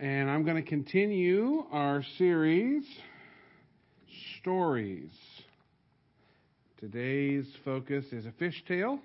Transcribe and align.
And 0.00 0.28
I'm 0.28 0.42
going 0.42 0.56
to 0.56 0.68
continue 0.68 1.66
our 1.70 2.02
series, 2.18 2.82
Stories. 4.40 5.12
Today's 6.80 7.46
focus 7.64 8.04
is 8.10 8.26
a 8.26 8.32
fish 8.32 8.64
tale. 8.66 8.98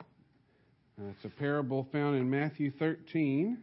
Uh, 0.00 1.10
it's 1.10 1.26
a 1.26 1.28
parable 1.28 1.86
found 1.92 2.16
in 2.16 2.30
Matthew 2.30 2.72
13. 2.78 3.58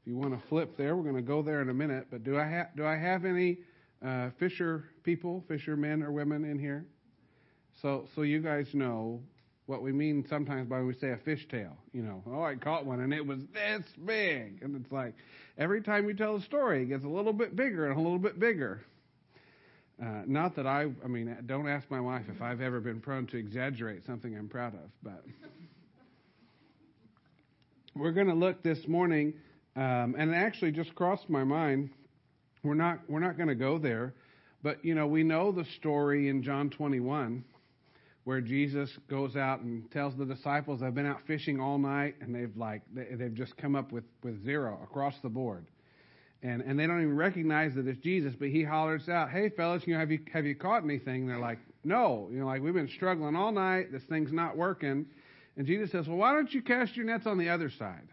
If 0.00 0.06
you 0.06 0.16
want 0.16 0.40
to 0.40 0.48
flip 0.48 0.76
there, 0.76 0.94
we're 0.94 1.02
going 1.02 1.16
to 1.16 1.22
go 1.22 1.42
there 1.42 1.60
in 1.60 1.68
a 1.68 1.74
minute. 1.74 2.06
But 2.08 2.22
do 2.22 2.38
I, 2.38 2.48
ha- 2.48 2.68
do 2.76 2.86
I 2.86 2.96
have 2.96 3.24
any 3.24 3.58
uh, 4.00 4.30
fisher 4.38 4.84
people, 5.02 5.42
fisher 5.48 5.76
men 5.76 6.04
or 6.04 6.12
women 6.12 6.44
in 6.44 6.56
here? 6.56 6.86
So, 7.82 8.06
so 8.14 8.22
you 8.22 8.40
guys 8.40 8.68
know 8.74 9.20
what 9.66 9.82
we 9.82 9.92
mean 9.92 10.26
sometimes 10.28 10.68
by 10.68 10.76
when 10.76 10.88
we 10.88 10.94
say 10.94 11.10
a 11.10 11.16
fish 11.16 11.46
tale. 11.48 11.76
You 11.92 12.02
know, 12.02 12.22
oh, 12.30 12.42
I 12.42 12.54
caught 12.56 12.84
one 12.84 13.00
and 13.00 13.14
it 13.14 13.26
was 13.26 13.40
this 13.52 13.84
big. 14.04 14.62
And 14.62 14.76
it's 14.76 14.92
like 14.92 15.14
every 15.56 15.82
time 15.82 16.06
you 16.06 16.14
tell 16.14 16.36
a 16.36 16.42
story, 16.42 16.82
it 16.82 16.86
gets 16.86 17.04
a 17.04 17.08
little 17.08 17.32
bit 17.32 17.56
bigger 17.56 17.88
and 17.88 17.98
a 17.98 18.00
little 18.00 18.18
bit 18.18 18.38
bigger. 18.38 18.82
Uh, 20.02 20.22
not 20.26 20.56
that 20.56 20.66
I, 20.66 20.90
I 21.04 21.08
mean, 21.08 21.36
don't 21.46 21.68
ask 21.68 21.88
my 21.90 22.00
wife 22.00 22.24
if 22.28 22.42
I've 22.42 22.60
ever 22.60 22.80
been 22.80 23.00
prone 23.00 23.26
to 23.28 23.36
exaggerate 23.36 24.04
something 24.04 24.36
I'm 24.36 24.48
proud 24.48 24.74
of, 24.74 24.90
but 25.02 25.24
we're 27.94 28.10
going 28.10 28.26
to 28.26 28.34
look 28.34 28.60
this 28.64 28.88
morning, 28.88 29.34
um, 29.76 30.16
and 30.18 30.32
it 30.32 30.34
actually 30.34 30.72
just 30.72 30.96
crossed 30.96 31.30
my 31.30 31.44
mind. 31.44 31.90
We're 32.64 32.74
not, 32.74 33.00
we're 33.08 33.20
not 33.20 33.36
going 33.36 33.50
to 33.50 33.54
go 33.54 33.78
there, 33.78 34.14
but 34.64 34.84
you 34.84 34.96
know, 34.96 35.06
we 35.06 35.22
know 35.22 35.52
the 35.52 35.64
story 35.76 36.28
in 36.28 36.42
John 36.42 36.70
21 36.70 37.44
where 38.24 38.40
Jesus 38.40 38.90
goes 39.08 39.36
out 39.36 39.60
and 39.60 39.90
tells 39.90 40.16
the 40.16 40.24
disciples 40.24 40.80
they've 40.80 40.94
been 40.94 41.06
out 41.06 41.20
fishing 41.26 41.60
all 41.60 41.78
night 41.78 42.16
and 42.20 42.34
they've 42.34 42.56
like 42.56 42.82
they've 42.92 43.34
just 43.34 43.56
come 43.56 43.76
up 43.76 43.92
with 43.92 44.04
with 44.22 44.42
zero 44.44 44.80
across 44.82 45.14
the 45.22 45.28
board. 45.28 45.66
And 46.42 46.62
and 46.62 46.78
they 46.78 46.86
don't 46.86 47.02
even 47.02 47.16
recognize 47.16 47.74
that 47.74 47.86
it's 47.86 48.00
Jesus, 48.00 48.34
but 48.38 48.48
he 48.48 48.62
hollers 48.62 49.08
out, 49.08 49.30
"Hey 49.30 49.50
fellas, 49.50 49.82
you 49.86 49.94
know 49.94 50.00
have 50.00 50.10
you 50.10 50.20
have 50.32 50.46
you 50.46 50.54
caught 50.54 50.84
anything?" 50.84 51.22
And 51.22 51.30
they're 51.30 51.38
like, 51.38 51.58
"No." 51.84 52.28
You 52.30 52.40
know, 52.40 52.46
like 52.46 52.62
we've 52.62 52.74
been 52.74 52.90
struggling 52.96 53.36
all 53.36 53.52
night. 53.52 53.92
This 53.92 54.02
thing's 54.04 54.32
not 54.32 54.56
working. 54.56 55.06
And 55.56 55.66
Jesus 55.66 55.92
says, 55.92 56.08
"Well, 56.08 56.16
why 56.16 56.32
don't 56.32 56.52
you 56.52 56.62
cast 56.62 56.96
your 56.96 57.06
nets 57.06 57.26
on 57.26 57.38
the 57.38 57.50
other 57.50 57.70
side?" 57.70 58.08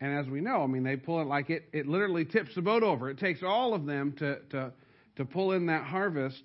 And 0.00 0.16
as 0.16 0.28
we 0.28 0.40
know, 0.40 0.62
I 0.62 0.66
mean, 0.66 0.84
they 0.84 0.96
pull 0.96 1.20
it 1.20 1.26
like 1.26 1.50
it 1.50 1.68
it 1.72 1.86
literally 1.86 2.24
tips 2.24 2.54
the 2.54 2.62
boat 2.62 2.82
over. 2.82 3.10
It 3.10 3.18
takes 3.18 3.42
all 3.42 3.74
of 3.74 3.84
them 3.84 4.12
to 4.18 4.38
to 4.50 4.72
to 5.16 5.24
pull 5.26 5.52
in 5.52 5.66
that 5.66 5.84
harvest. 5.84 6.42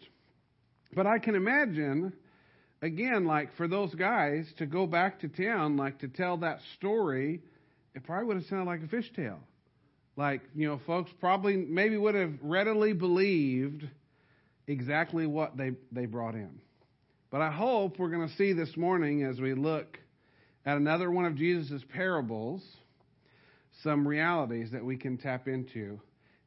But 0.94 1.08
I 1.08 1.20
can 1.20 1.36
imagine 1.36 2.14
again, 2.84 3.26
like 3.26 3.56
for 3.56 3.68
those 3.68 3.96
guys 3.96 4.46
to 4.58 4.66
go 4.66 4.86
back 4.86 5.22
to 5.22 5.30
town, 5.30 5.78
like 5.78 6.00
to 6.00 6.10
tell 6.10 6.38
that 6.38 6.60
story, 6.78 7.42
it 7.96 8.04
probably 8.04 8.28
would 8.28 8.38
have 8.38 8.46
sounded 8.48 8.66
like 8.66 8.84
a 8.84 8.88
fish 8.88 9.10
tale. 9.16 9.40
Like, 10.18 10.42
you 10.54 10.68
know, 10.68 10.80
folks 10.86 11.10
probably 11.20 11.56
maybe 11.56 11.98
would 11.98 12.14
have 12.14 12.34
readily 12.42 12.94
believed 12.94 13.88
exactly 14.68 15.26
what 15.26 15.58
they, 15.58 15.72
they 15.92 16.06
brought 16.06 16.36
in. 16.36 16.60
But 17.32 17.42
I 17.42 17.52
hope 17.52 17.98
we're 17.98 18.12
going 18.12 18.28
to 18.28 18.36
see 18.36 18.54
this 18.54 18.76
morning 18.76 19.24
as 19.24 19.40
we 19.40 19.54
look 19.54 19.98
at 20.66 20.78
another 20.78 21.10
one 21.10 21.26
of 21.26 21.36
Jesus' 21.36 21.82
parables 21.94 22.62
some 23.82 24.08
realities 24.08 24.70
that 24.72 24.86
we 24.86 24.98
can 24.98 25.18
tap 25.18 25.48
into 25.48 26.00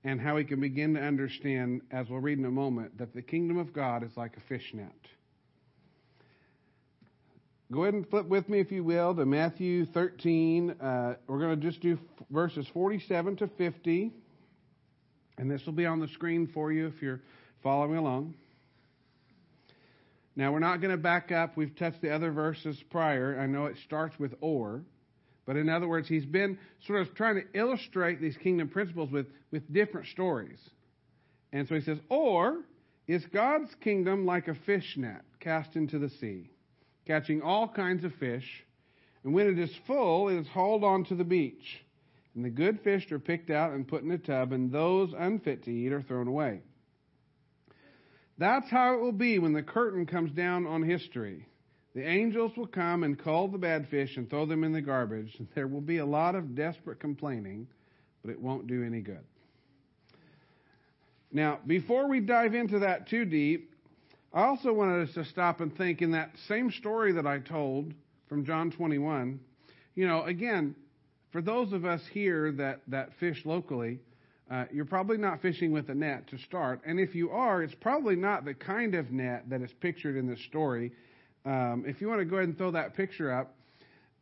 and 0.04 0.20
how 0.20 0.36
we 0.36 0.44
can 0.44 0.60
begin 0.60 0.94
to 0.94 1.00
understand, 1.00 1.80
as 1.90 2.08
we'll 2.08 2.20
read 2.20 2.38
in 2.38 2.44
a 2.44 2.50
moment, 2.50 2.96
that 2.98 3.12
the 3.12 3.22
kingdom 3.22 3.58
of 3.58 3.72
God 3.72 4.04
is 4.04 4.10
like 4.16 4.36
a 4.36 4.48
fish 4.48 4.70
net. 4.72 4.92
Go 7.72 7.82
ahead 7.82 7.94
and 7.94 8.08
flip 8.08 8.26
with 8.26 8.48
me, 8.48 8.60
if 8.60 8.70
you 8.70 8.84
will, 8.84 9.12
to 9.16 9.26
Matthew 9.26 9.86
13. 9.86 10.70
Uh, 10.70 11.14
we're 11.26 11.40
going 11.40 11.58
to 11.58 11.66
just 11.66 11.80
do 11.80 11.98
verses 12.30 12.64
47 12.72 13.38
to 13.38 13.48
50. 13.48 14.12
And 15.36 15.50
this 15.50 15.66
will 15.66 15.72
be 15.72 15.84
on 15.84 15.98
the 15.98 16.06
screen 16.06 16.46
for 16.54 16.70
you 16.70 16.86
if 16.86 17.02
you're 17.02 17.22
following 17.64 17.96
along. 17.96 18.34
Now, 20.36 20.52
we're 20.52 20.60
not 20.60 20.80
going 20.80 20.92
to 20.92 20.96
back 20.96 21.32
up. 21.32 21.56
We've 21.56 21.74
touched 21.74 22.02
the 22.02 22.14
other 22.14 22.30
verses 22.30 22.80
prior. 22.88 23.36
I 23.40 23.46
know 23.46 23.66
it 23.66 23.78
starts 23.84 24.16
with 24.16 24.34
or. 24.40 24.82
But 25.44 25.56
in 25.56 25.68
other 25.68 25.88
words, 25.88 26.06
he's 26.06 26.24
been 26.24 26.60
sort 26.86 27.00
of 27.00 27.16
trying 27.16 27.34
to 27.34 27.58
illustrate 27.58 28.20
these 28.20 28.36
kingdom 28.36 28.68
principles 28.68 29.10
with, 29.10 29.26
with 29.50 29.72
different 29.72 30.06
stories. 30.06 30.60
And 31.52 31.66
so 31.66 31.74
he 31.74 31.80
says, 31.80 31.98
Or 32.10 32.60
is 33.08 33.24
God's 33.26 33.74
kingdom 33.80 34.24
like 34.24 34.46
a 34.46 34.54
fish 34.54 34.94
net 34.96 35.22
cast 35.40 35.74
into 35.74 35.98
the 35.98 36.10
sea? 36.10 36.50
Catching 37.06 37.42
all 37.42 37.68
kinds 37.68 38.04
of 38.04 38.14
fish. 38.14 38.64
And 39.24 39.32
when 39.34 39.48
it 39.48 39.58
is 39.58 39.74
full, 39.86 40.28
it 40.28 40.36
is 40.36 40.48
hauled 40.48 40.84
onto 40.84 41.16
the 41.16 41.24
beach. 41.24 41.82
And 42.34 42.44
the 42.44 42.50
good 42.50 42.80
fish 42.80 43.10
are 43.12 43.18
picked 43.18 43.50
out 43.50 43.72
and 43.72 43.88
put 43.88 44.02
in 44.02 44.10
a 44.10 44.18
tub, 44.18 44.52
and 44.52 44.70
those 44.70 45.14
unfit 45.16 45.64
to 45.64 45.72
eat 45.72 45.92
are 45.92 46.02
thrown 46.02 46.28
away. 46.28 46.60
That's 48.38 48.68
how 48.70 48.94
it 48.94 49.00
will 49.00 49.12
be 49.12 49.38
when 49.38 49.54
the 49.54 49.62
curtain 49.62 50.04
comes 50.04 50.30
down 50.32 50.66
on 50.66 50.82
history. 50.82 51.46
The 51.94 52.06
angels 52.06 52.52
will 52.56 52.66
come 52.66 53.04
and 53.04 53.18
cull 53.18 53.48
the 53.48 53.56
bad 53.56 53.88
fish 53.88 54.18
and 54.18 54.28
throw 54.28 54.44
them 54.44 54.64
in 54.64 54.72
the 54.72 54.82
garbage. 54.82 55.34
There 55.54 55.66
will 55.66 55.80
be 55.80 55.96
a 55.98 56.06
lot 56.06 56.34
of 56.34 56.54
desperate 56.54 57.00
complaining, 57.00 57.66
but 58.22 58.30
it 58.30 58.40
won't 58.40 58.66
do 58.66 58.84
any 58.84 59.00
good. 59.00 59.24
Now, 61.32 61.58
before 61.66 62.06
we 62.06 62.20
dive 62.20 62.54
into 62.54 62.80
that 62.80 63.08
too 63.08 63.24
deep, 63.24 63.74
I 64.32 64.44
also 64.44 64.72
wanted 64.72 65.08
us 65.08 65.14
to 65.14 65.24
stop 65.24 65.60
and 65.60 65.76
think 65.76 66.02
in 66.02 66.12
that 66.12 66.30
same 66.48 66.70
story 66.70 67.12
that 67.12 67.26
I 67.26 67.38
told 67.38 67.94
from 68.28 68.44
John 68.44 68.70
21. 68.70 69.40
You 69.94 70.06
know, 70.06 70.24
again, 70.24 70.74
for 71.32 71.40
those 71.40 71.72
of 71.72 71.84
us 71.84 72.02
here 72.12 72.52
that, 72.52 72.80
that 72.88 73.10
fish 73.18 73.42
locally, 73.44 74.00
uh, 74.50 74.64
you're 74.70 74.84
probably 74.84 75.16
not 75.16 75.42
fishing 75.42 75.72
with 75.72 75.88
a 75.88 75.94
net 75.94 76.28
to 76.28 76.38
start. 76.38 76.80
And 76.86 77.00
if 77.00 77.14
you 77.14 77.30
are, 77.30 77.62
it's 77.62 77.74
probably 77.74 78.14
not 78.14 78.44
the 78.44 78.54
kind 78.54 78.94
of 78.94 79.10
net 79.10 79.48
that 79.50 79.62
is 79.62 79.70
pictured 79.80 80.16
in 80.16 80.28
this 80.28 80.42
story. 80.44 80.92
Um, 81.44 81.84
if 81.86 82.00
you 82.00 82.08
want 82.08 82.20
to 82.20 82.24
go 82.24 82.36
ahead 82.36 82.48
and 82.48 82.58
throw 82.58 82.72
that 82.72 82.94
picture 82.94 83.32
up, 83.32 83.54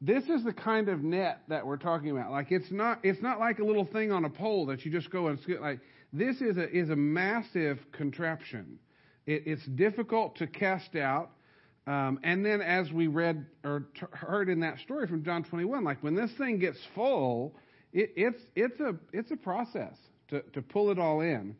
this 0.00 0.24
is 0.24 0.44
the 0.44 0.52
kind 0.52 0.88
of 0.88 1.02
net 1.02 1.40
that 1.48 1.66
we're 1.66 1.76
talking 1.76 2.10
about. 2.10 2.30
Like 2.30 2.52
it's 2.52 2.70
not 2.70 3.00
it's 3.02 3.22
not 3.22 3.38
like 3.38 3.58
a 3.58 3.64
little 3.64 3.86
thing 3.86 4.12
on 4.12 4.24
a 4.24 4.30
pole 4.30 4.66
that 4.66 4.84
you 4.84 4.92
just 4.92 5.10
go 5.10 5.28
and. 5.28 5.38
Like 5.60 5.80
this 6.12 6.40
is 6.40 6.58
a 6.58 6.68
is 6.70 6.90
a 6.90 6.96
massive 6.96 7.78
contraption. 7.92 8.78
It, 9.26 9.42
it's 9.46 9.64
difficult 9.66 10.36
to 10.36 10.46
cast 10.46 10.96
out. 10.96 11.30
Um, 11.86 12.18
and 12.22 12.44
then, 12.44 12.62
as 12.62 12.90
we 12.92 13.08
read 13.08 13.44
or 13.62 13.86
t- 13.94 14.06
heard 14.12 14.48
in 14.48 14.60
that 14.60 14.78
story 14.78 15.06
from 15.06 15.22
John 15.22 15.44
21, 15.44 15.84
like 15.84 16.02
when 16.02 16.14
this 16.14 16.30
thing 16.38 16.58
gets 16.58 16.78
full, 16.94 17.54
it, 17.92 18.12
it's 18.16 18.40
it's 18.56 18.80
a 18.80 18.94
it's 19.12 19.30
a 19.30 19.36
process 19.36 19.96
to 20.28 20.40
to 20.54 20.62
pull 20.62 20.90
it 20.90 20.98
all 20.98 21.20
in. 21.20 21.54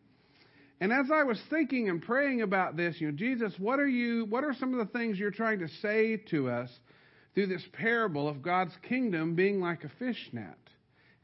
And 0.80 0.92
as 0.92 1.06
I 1.12 1.22
was 1.22 1.40
thinking 1.50 1.88
and 1.88 2.02
praying 2.02 2.42
about 2.42 2.76
this, 2.76 3.00
you 3.00 3.10
know, 3.10 3.16
Jesus, 3.16 3.54
what 3.58 3.78
are 3.78 3.88
you? 3.88 4.24
What 4.26 4.44
are 4.44 4.54
some 4.54 4.72
of 4.72 4.78
the 4.78 4.98
things 4.98 5.18
you're 5.18 5.30
trying 5.30 5.60
to 5.60 5.68
say 5.68 6.16
to 6.30 6.50
us 6.50 6.70
through 7.34 7.46
this 7.46 7.64
parable 7.72 8.28
of 8.28 8.42
God's 8.42 8.76
kingdom 8.86 9.34
being 9.34 9.60
like 9.60 9.84
a 9.84 9.90
fish 9.98 10.30
net? 10.32 10.58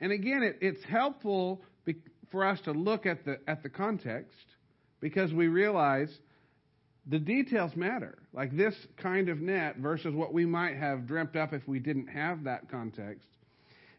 And 0.01 0.13
again, 0.13 0.43
it, 0.43 0.59
it's 0.61 0.85
helpful 0.85 1.63
be, 1.85 1.97
for 2.31 2.45
us 2.45 2.61
to 2.63 2.73
look 2.73 3.07
at 3.07 3.25
the 3.25 3.41
at 3.49 3.63
the 3.63 3.69
context 3.69 4.37
because 5.01 5.33
we 5.33 5.49
realize 5.49 6.11
the 7.11 7.19
details 7.19 7.75
matter. 7.75 8.19
Like 8.33 8.57
this 8.57 8.75
kind 8.97 9.29
of 9.29 9.41
net 9.41 9.77
versus 9.79 10.15
what 10.15 10.33
we 10.33 10.47
might 10.47 10.77
have 10.77 11.07
dreamt 11.07 11.37
up 11.37 11.53
if 11.53 11.67
we 11.67 11.81
didn't 11.81 12.07
have 12.07 12.45
that 12.45 12.71
context. 12.71 13.27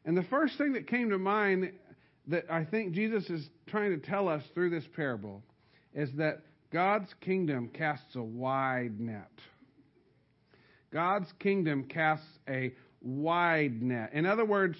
And 0.06 0.18
the 0.18 0.24
first 0.24 0.58
thing 0.58 0.74
that 0.74 0.88
came 0.88 1.10
to 1.10 1.18
mind 1.20 1.74
that 2.28 2.46
I 2.50 2.64
think 2.64 2.94
Jesus 2.94 3.30
is 3.30 3.48
trying 3.68 4.00
to 4.00 4.08
tell 4.08 4.30
us 4.30 4.42
through 4.54 4.70
this 4.70 4.86
parable 4.96 5.44
is 5.94 6.10
that 6.14 6.42
God's 6.72 7.14
kingdom 7.20 7.70
casts 7.74 8.16
a 8.16 8.24
wide 8.24 9.00
net. 9.00 9.32
God's 10.94 11.32
kingdom 11.40 11.84
casts 11.84 12.26
a 12.48 12.74
wide 13.02 13.82
net. 13.82 14.12
In 14.14 14.26
other 14.26 14.46
words, 14.46 14.78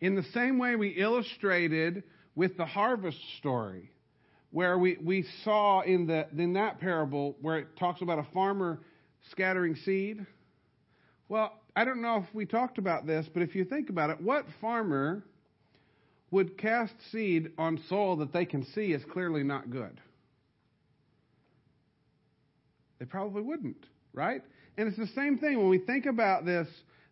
in 0.00 0.14
the 0.14 0.22
same 0.34 0.58
way 0.58 0.76
we 0.76 0.90
illustrated 0.90 2.04
with 2.36 2.56
the 2.56 2.66
harvest 2.66 3.18
story, 3.38 3.90
where 4.58 4.76
we, 4.76 4.96
we 5.00 5.24
saw 5.44 5.82
in, 5.82 6.04
the, 6.08 6.26
in 6.36 6.54
that 6.54 6.80
parable 6.80 7.36
where 7.42 7.58
it 7.58 7.76
talks 7.76 8.02
about 8.02 8.18
a 8.18 8.26
farmer 8.34 8.80
scattering 9.30 9.76
seed. 9.76 10.26
Well, 11.28 11.52
I 11.76 11.84
don't 11.84 12.02
know 12.02 12.16
if 12.16 12.34
we 12.34 12.44
talked 12.44 12.76
about 12.76 13.06
this, 13.06 13.28
but 13.32 13.44
if 13.44 13.54
you 13.54 13.64
think 13.64 13.88
about 13.88 14.10
it, 14.10 14.20
what 14.20 14.46
farmer 14.60 15.22
would 16.32 16.58
cast 16.58 16.92
seed 17.12 17.52
on 17.56 17.80
soil 17.88 18.16
that 18.16 18.32
they 18.32 18.44
can 18.44 18.66
see 18.74 18.92
is 18.92 19.00
clearly 19.12 19.44
not 19.44 19.70
good? 19.70 20.00
They 22.98 23.04
probably 23.04 23.42
wouldn't, 23.42 23.86
right? 24.12 24.42
And 24.76 24.88
it's 24.88 24.98
the 24.98 25.06
same 25.14 25.38
thing 25.38 25.58
when 25.58 25.68
we 25.68 25.78
think 25.78 26.04
about 26.06 26.44
this 26.44 26.66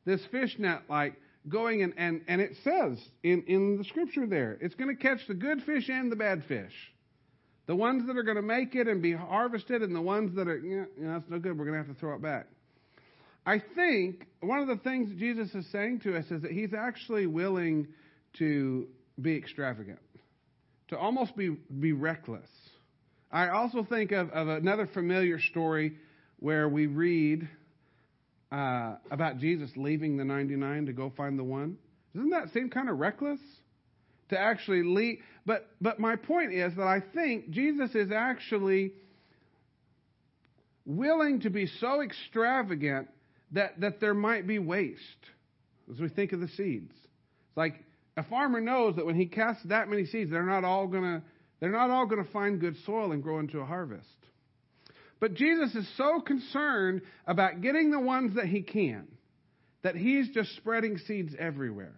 this 0.04 0.20
fish 0.32 0.56
net 0.58 0.82
like 0.90 1.14
going 1.48 1.84
and, 1.84 1.94
and, 1.96 2.22
and 2.26 2.40
it 2.40 2.56
says 2.64 2.98
in, 3.22 3.44
in 3.46 3.78
the 3.78 3.84
scripture 3.84 4.26
there, 4.26 4.58
it's 4.60 4.74
going 4.74 4.90
to 4.90 5.00
catch 5.00 5.20
the 5.28 5.34
good 5.34 5.62
fish 5.62 5.88
and 5.88 6.10
the 6.10 6.16
bad 6.16 6.42
fish. 6.48 6.72
The 7.66 7.74
ones 7.74 8.06
that 8.06 8.16
are 8.16 8.22
going 8.22 8.36
to 8.36 8.42
make 8.42 8.74
it 8.74 8.86
and 8.86 9.02
be 9.02 9.12
harvested, 9.12 9.82
and 9.82 9.94
the 9.94 10.00
ones 10.00 10.36
that 10.36 10.46
are, 10.46 10.58
you 10.58 10.86
know, 10.98 11.14
that's 11.14 11.28
no 11.28 11.38
good, 11.38 11.58
we're 11.58 11.64
going 11.64 11.80
to 11.80 11.86
have 11.86 11.94
to 11.94 12.00
throw 12.00 12.14
it 12.14 12.22
back. 12.22 12.46
I 13.44 13.62
think 13.74 14.26
one 14.40 14.60
of 14.60 14.68
the 14.68 14.76
things 14.76 15.18
Jesus 15.18 15.54
is 15.54 15.66
saying 15.70 16.00
to 16.00 16.16
us 16.16 16.24
is 16.30 16.42
that 16.42 16.50
he's 16.50 16.74
actually 16.74 17.26
willing 17.26 17.88
to 18.38 18.88
be 19.20 19.36
extravagant, 19.36 20.00
to 20.88 20.98
almost 20.98 21.36
be, 21.36 21.50
be 21.80 21.92
reckless. 21.92 22.48
I 23.30 23.48
also 23.48 23.84
think 23.84 24.12
of, 24.12 24.30
of 24.30 24.48
another 24.48 24.86
familiar 24.86 25.40
story 25.40 25.96
where 26.38 26.68
we 26.68 26.86
read 26.86 27.48
uh, 28.52 28.96
about 29.10 29.38
Jesus 29.38 29.70
leaving 29.76 30.16
the 30.16 30.24
99 30.24 30.86
to 30.86 30.92
go 30.92 31.12
find 31.16 31.38
the 31.38 31.44
one. 31.44 31.76
Doesn't 32.14 32.30
that 32.30 32.50
seem 32.52 32.70
kind 32.70 32.88
of 32.88 32.98
reckless? 32.98 33.40
To 34.30 34.38
actually 34.38 34.82
leave. 34.82 35.20
But, 35.44 35.68
but 35.80 36.00
my 36.00 36.16
point 36.16 36.52
is 36.52 36.74
that 36.76 36.86
I 36.86 37.00
think 37.14 37.50
Jesus 37.50 37.94
is 37.94 38.10
actually 38.10 38.92
willing 40.84 41.40
to 41.40 41.50
be 41.50 41.66
so 41.66 42.00
extravagant 42.00 43.08
that, 43.52 43.80
that 43.80 44.00
there 44.00 44.14
might 44.14 44.46
be 44.46 44.58
waste 44.58 45.00
as 45.92 46.00
we 46.00 46.08
think 46.08 46.32
of 46.32 46.40
the 46.40 46.48
seeds. 46.48 46.92
It's 46.92 47.56
like 47.56 47.84
a 48.16 48.22
farmer 48.24 48.60
knows 48.60 48.96
that 48.96 49.06
when 49.06 49.16
he 49.16 49.26
casts 49.26 49.62
that 49.66 49.88
many 49.88 50.06
seeds, 50.06 50.30
they're 50.30 50.42
not 50.42 50.64
all 50.64 50.86
gonna 50.86 51.22
they're 51.60 51.70
not 51.70 51.90
all 51.90 52.06
gonna 52.06 52.24
find 52.32 52.60
good 52.60 52.76
soil 52.84 53.12
and 53.12 53.22
grow 53.22 53.38
into 53.38 53.60
a 53.60 53.64
harvest. 53.64 54.06
But 55.20 55.34
Jesus 55.34 55.74
is 55.74 55.88
so 55.96 56.20
concerned 56.20 57.02
about 57.26 57.62
getting 57.62 57.90
the 57.90 58.00
ones 58.00 58.36
that 58.36 58.46
he 58.46 58.62
can 58.62 59.06
that 59.82 59.96
he's 59.96 60.28
just 60.30 60.54
spreading 60.56 60.98
seeds 60.98 61.34
everywhere. 61.38 61.94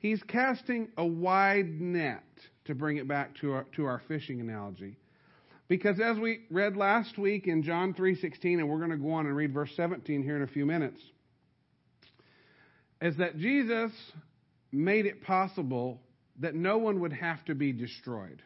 He's 0.00 0.22
casting 0.22 0.88
a 0.96 1.04
wide 1.04 1.80
net 1.80 2.24
to 2.64 2.74
bring 2.74 2.96
it 2.96 3.06
back 3.06 3.36
to 3.42 3.52
our, 3.52 3.66
to 3.76 3.84
our 3.84 4.02
fishing 4.08 4.40
analogy. 4.40 4.96
Because 5.68 6.00
as 6.00 6.18
we 6.18 6.40
read 6.50 6.76
last 6.76 7.16
week 7.16 7.46
in 7.46 7.62
John 7.62 7.94
3:16 7.94 8.58
and 8.58 8.68
we're 8.68 8.78
going 8.78 8.90
to 8.90 8.96
go 8.96 9.12
on 9.12 9.26
and 9.26 9.36
read 9.36 9.52
verse 9.52 9.70
17 9.76 10.22
here 10.22 10.36
in 10.36 10.42
a 10.42 10.48
few 10.48 10.66
minutes 10.66 11.00
is 13.00 13.16
that 13.18 13.38
Jesus 13.38 13.92
made 14.72 15.06
it 15.06 15.22
possible 15.22 16.00
that 16.40 16.54
no 16.54 16.78
one 16.78 17.00
would 17.00 17.12
have 17.12 17.44
to 17.44 17.54
be 17.54 17.72
destroyed. 17.72 18.42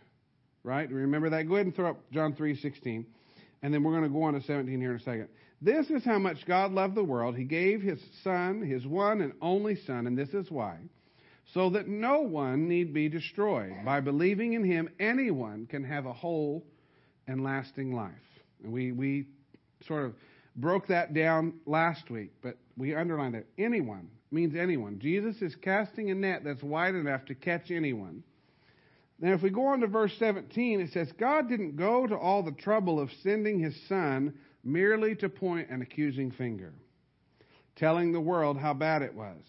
Right? 0.64 0.90
Remember 0.90 1.30
that? 1.30 1.48
Go 1.48 1.54
ahead 1.54 1.66
and 1.66 1.74
throw 1.74 1.90
up 1.90 2.10
John 2.10 2.34
3:16 2.34 3.06
and 3.62 3.72
then 3.72 3.84
we're 3.84 3.92
going 3.92 4.02
to 4.02 4.10
go 4.10 4.24
on 4.24 4.34
to 4.34 4.42
17 4.42 4.80
here 4.80 4.90
in 4.90 4.96
a 4.96 5.00
second. 5.00 5.28
This 5.62 5.88
is 5.88 6.04
how 6.04 6.18
much 6.18 6.44
God 6.46 6.72
loved 6.72 6.96
the 6.96 7.04
world. 7.04 7.36
He 7.36 7.44
gave 7.44 7.80
his 7.80 8.00
son, 8.22 8.60
his 8.60 8.84
one 8.86 9.22
and 9.22 9.32
only 9.40 9.76
son, 9.86 10.06
and 10.06 10.18
this 10.18 10.30
is 10.30 10.50
why. 10.50 10.78
So 11.52 11.70
that 11.70 11.86
no 11.86 12.20
one 12.20 12.68
need 12.68 12.94
be 12.94 13.08
destroyed. 13.08 13.74
By 13.84 14.00
believing 14.00 14.54
in 14.54 14.64
him, 14.64 14.88
anyone 14.98 15.66
can 15.66 15.84
have 15.84 16.06
a 16.06 16.12
whole 16.12 16.64
and 17.26 17.44
lasting 17.44 17.94
life. 17.94 18.12
And 18.62 18.72
we, 18.72 18.92
we 18.92 19.26
sort 19.86 20.06
of 20.06 20.14
broke 20.56 20.86
that 20.88 21.14
down 21.14 21.54
last 21.66 22.10
week, 22.10 22.32
but 22.42 22.56
we 22.76 22.94
underlined 22.94 23.34
that. 23.34 23.46
Anyone 23.58 24.08
means 24.30 24.56
anyone. 24.56 24.98
Jesus 24.98 25.40
is 25.42 25.54
casting 25.56 26.10
a 26.10 26.14
net 26.14 26.42
that's 26.44 26.62
wide 26.62 26.94
enough 26.94 27.24
to 27.26 27.34
catch 27.34 27.70
anyone. 27.70 28.22
Now, 29.20 29.32
if 29.32 29.42
we 29.42 29.50
go 29.50 29.66
on 29.66 29.80
to 29.80 29.86
verse 29.86 30.12
17, 30.18 30.80
it 30.80 30.92
says, 30.92 31.10
God 31.18 31.48
didn't 31.48 31.76
go 31.76 32.06
to 32.06 32.16
all 32.16 32.42
the 32.42 32.52
trouble 32.52 32.98
of 32.98 33.10
sending 33.22 33.60
his 33.60 33.74
son 33.88 34.34
merely 34.64 35.14
to 35.16 35.28
point 35.28 35.70
an 35.70 35.82
accusing 35.82 36.32
finger, 36.32 36.72
telling 37.76 38.12
the 38.12 38.20
world 38.20 38.58
how 38.58 38.74
bad 38.74 39.02
it 39.02 39.14
was. 39.14 39.42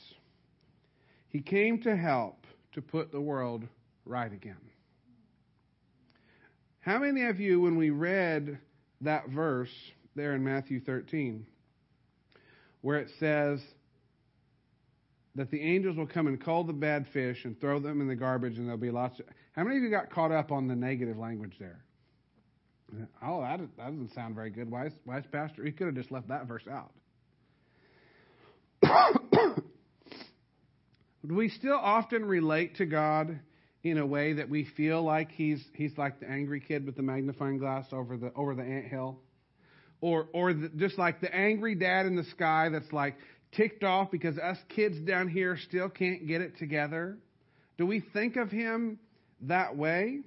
He 1.36 1.42
came 1.42 1.82
to 1.82 1.98
help 1.98 2.48
to 2.72 2.82
put 2.82 3.12
the 3.12 3.20
world 3.20 3.68
right 4.06 4.32
again. 4.32 4.56
How 6.80 6.98
many 7.00 7.26
of 7.26 7.42
you, 7.42 7.60
when 7.60 7.76
we 7.76 7.90
read 7.90 8.58
that 9.02 9.28
verse 9.28 9.74
there 10.16 10.34
in 10.34 10.46
Matthew 10.46 10.80
13, 10.80 11.46
where 12.80 13.00
it 13.00 13.10
says, 13.20 13.60
that 15.36 15.52
the 15.52 15.62
angels 15.62 15.98
will 15.98 16.08
come 16.08 16.28
and 16.28 16.42
call 16.42 16.64
the 16.64 16.72
bad 16.72 17.06
fish 17.12 17.44
and 17.44 17.60
throw 17.60 17.82
them 17.82 18.00
in 18.00 18.08
the 18.08 18.16
garbage, 18.16 18.58
and 18.58 18.66
there'll 18.66 18.80
be 18.80 18.90
lots 18.90 19.20
of. 19.20 19.26
How 19.52 19.66
many 19.66 19.76
of 19.76 19.84
you 19.84 19.90
got 19.90 20.10
caught 20.10 20.32
up 20.32 20.54
on 20.54 20.70
the 20.70 20.76
negative 20.76 21.18
language 21.18 21.58
there? 21.60 21.84
Oh, 23.22 23.42
that, 23.42 23.60
that 23.76 23.92
doesn't 23.92 24.14
sound 24.14 24.36
very 24.36 24.52
good. 24.52 24.72
Why 24.72 24.90
why 25.04 25.18
is 25.18 25.26
Pastor? 25.30 25.66
He 25.66 25.74
could 25.74 25.88
have 25.88 25.96
just 25.96 26.14
left 26.14 26.30
that 26.30 26.48
verse 26.48 26.64
out. 26.72 26.94
Do 31.28 31.34
we 31.34 31.50
still 31.50 31.78
often 31.82 32.26
relate 32.26 32.76
to 32.76 32.86
God 32.86 33.40
in 33.84 33.98
a 33.98 34.06
way 34.06 34.34
that 34.34 34.50
we 34.50 34.66
feel 34.78 35.02
like 35.04 35.32
he's 35.32 35.64
he's 35.74 35.98
like 35.98 36.20
the 36.20 36.30
angry 36.30 36.60
kid 36.60 36.86
with 36.86 36.96
the 36.96 37.02
magnifying 37.02 37.58
glass 37.58 37.86
over 37.92 38.18
the 38.18 38.32
over 38.36 38.54
the 38.54 38.64
ant 38.64 38.86
hill, 38.86 39.20
or 40.02 40.28
or 40.34 40.54
the, 40.54 40.70
just 40.76 40.98
like 40.98 41.22
the 41.22 41.34
angry 41.34 41.74
dad 41.74 42.06
in 42.06 42.16
the 42.16 42.24
sky 42.26 42.70
that's 42.70 42.92
like, 42.92 43.16
ticked 43.54 43.84
off 43.84 44.12
because 44.12 44.38
us 44.38 44.58
kids 44.70 45.00
down 45.00 45.28
here 45.28 45.58
still 45.58 45.90
can't 45.90 46.28
get 46.28 46.42
it 46.42 46.58
together? 46.58 47.18
Do 47.78 47.86
we 47.86 48.02
think 48.14 48.36
of 48.36 48.52
him 48.52 49.00
that 49.42 49.76
way? 49.76 50.20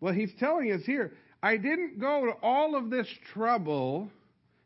Well, 0.00 0.14
he's 0.14 0.32
telling 0.38 0.70
us 0.72 0.82
here, 0.84 1.12
I 1.42 1.56
didn't 1.56 1.98
go 1.98 2.26
to 2.26 2.32
all 2.42 2.76
of 2.76 2.90
this 2.90 3.06
trouble, 3.32 4.10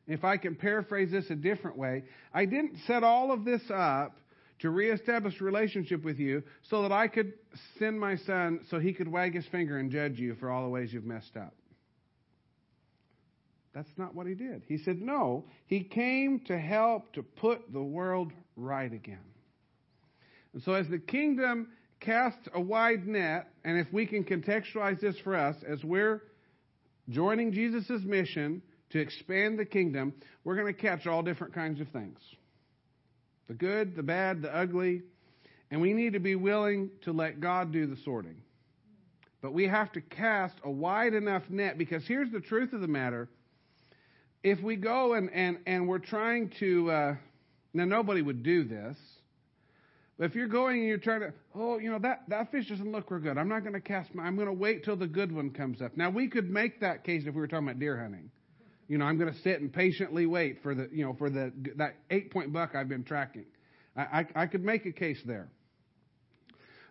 if 0.06 0.24
I 0.24 0.36
can 0.36 0.54
paraphrase 0.56 1.10
this 1.10 1.30
a 1.30 1.34
different 1.34 1.76
way, 1.76 2.04
I 2.32 2.44
didn't 2.44 2.76
set 2.86 3.02
all 3.02 3.32
of 3.32 3.44
this 3.44 3.62
up 3.70 4.16
to 4.60 4.70
reestablish 4.70 5.40
relationship 5.40 6.04
with 6.04 6.18
you 6.18 6.42
so 6.62 6.82
that 6.82 6.92
I 6.92 7.08
could 7.08 7.32
send 7.78 7.98
my 7.98 8.16
son 8.16 8.60
so 8.70 8.78
he 8.78 8.92
could 8.92 9.08
wag 9.08 9.34
his 9.34 9.46
finger 9.46 9.78
and 9.78 9.90
judge 9.90 10.18
you 10.18 10.34
for 10.36 10.50
all 10.50 10.62
the 10.62 10.68
ways 10.68 10.92
you've 10.92 11.04
messed 11.04 11.36
up. 11.36 11.54
That's 13.74 13.90
not 13.96 14.14
what 14.14 14.26
he 14.26 14.34
did. 14.34 14.62
He 14.68 14.78
said, 14.78 15.00
no, 15.00 15.46
he 15.66 15.82
came 15.82 16.40
to 16.46 16.56
help 16.56 17.12
to 17.14 17.22
put 17.22 17.72
the 17.72 17.82
world 17.82 18.32
right 18.56 18.92
again. 18.92 19.18
And 20.52 20.62
so, 20.62 20.74
as 20.74 20.86
the 20.88 21.00
kingdom 21.00 21.68
casts 21.98 22.46
a 22.54 22.60
wide 22.60 23.08
net, 23.08 23.48
and 23.64 23.76
if 23.76 23.92
we 23.92 24.06
can 24.06 24.22
contextualize 24.22 25.00
this 25.00 25.16
for 25.24 25.34
us, 25.34 25.56
as 25.66 25.82
we're 25.82 26.22
joining 27.08 27.52
Jesus' 27.52 28.02
mission 28.04 28.62
to 28.90 29.00
expand 29.00 29.58
the 29.58 29.64
kingdom, 29.64 30.14
we're 30.44 30.54
going 30.54 30.72
to 30.72 30.80
catch 30.80 31.08
all 31.08 31.22
different 31.22 31.52
kinds 31.52 31.80
of 31.80 31.88
things 31.88 32.18
the 33.48 33.54
good, 33.54 33.96
the 33.96 34.02
bad, 34.02 34.42
the 34.42 34.54
ugly, 34.54 35.02
and 35.70 35.80
we 35.80 35.92
need 35.92 36.12
to 36.12 36.20
be 36.20 36.34
willing 36.34 36.90
to 37.02 37.12
let 37.12 37.40
God 37.40 37.72
do 37.72 37.86
the 37.86 37.96
sorting. 38.04 38.36
But 39.42 39.52
we 39.52 39.66
have 39.66 39.92
to 39.92 40.00
cast 40.00 40.56
a 40.64 40.70
wide 40.70 41.14
enough 41.14 41.42
net 41.50 41.76
because 41.76 42.06
here's 42.06 42.30
the 42.30 42.40
truth 42.40 42.72
of 42.72 42.80
the 42.80 42.88
matter 42.88 43.28
if 44.42 44.60
we 44.62 44.76
go 44.76 45.14
and, 45.14 45.30
and, 45.32 45.58
and 45.66 45.88
we're 45.88 45.98
trying 45.98 46.50
to, 46.60 46.90
uh, 46.90 47.16
now 47.72 47.86
nobody 47.86 48.20
would 48.20 48.42
do 48.42 48.62
this, 48.62 48.96
but 50.18 50.24
if 50.24 50.34
you're 50.34 50.46
going 50.46 50.80
and 50.80 50.88
you're 50.88 50.98
trying 50.98 51.20
to, 51.20 51.32
oh, 51.54 51.78
you 51.78 51.90
know, 51.90 51.98
that, 51.98 52.22
that 52.28 52.52
fish 52.52 52.68
doesn't 52.68 52.92
look 52.92 53.10
real 53.10 53.20
good. 53.20 53.38
I'm 53.38 53.48
not 53.48 53.60
going 53.60 53.72
to 53.72 53.80
cast 53.80 54.14
my, 54.14 54.22
I'm 54.22 54.36
going 54.36 54.46
to 54.46 54.52
wait 54.52 54.84
till 54.84 54.96
the 54.96 55.06
good 55.06 55.32
one 55.32 55.50
comes 55.50 55.82
up. 55.82 55.96
Now, 55.96 56.10
we 56.10 56.28
could 56.28 56.50
make 56.50 56.80
that 56.80 57.04
case 57.04 57.24
if 57.26 57.34
we 57.34 57.40
were 57.40 57.48
talking 57.48 57.66
about 57.66 57.80
deer 57.80 58.00
hunting. 58.00 58.30
You 58.88 58.98
know, 58.98 59.04
I'm 59.04 59.18
going 59.18 59.32
to 59.32 59.40
sit 59.40 59.60
and 59.60 59.72
patiently 59.72 60.26
wait 60.26 60.62
for 60.62 60.74
the, 60.74 60.88
you 60.92 61.04
know, 61.04 61.14
for 61.14 61.30
the, 61.30 61.52
that 61.76 61.96
eight 62.10 62.30
point 62.30 62.52
buck 62.52 62.74
I've 62.74 62.88
been 62.88 63.04
tracking. 63.04 63.46
I, 63.96 64.02
I, 64.02 64.26
I 64.42 64.46
could 64.46 64.64
make 64.64 64.86
a 64.86 64.92
case 64.92 65.20
there. 65.24 65.48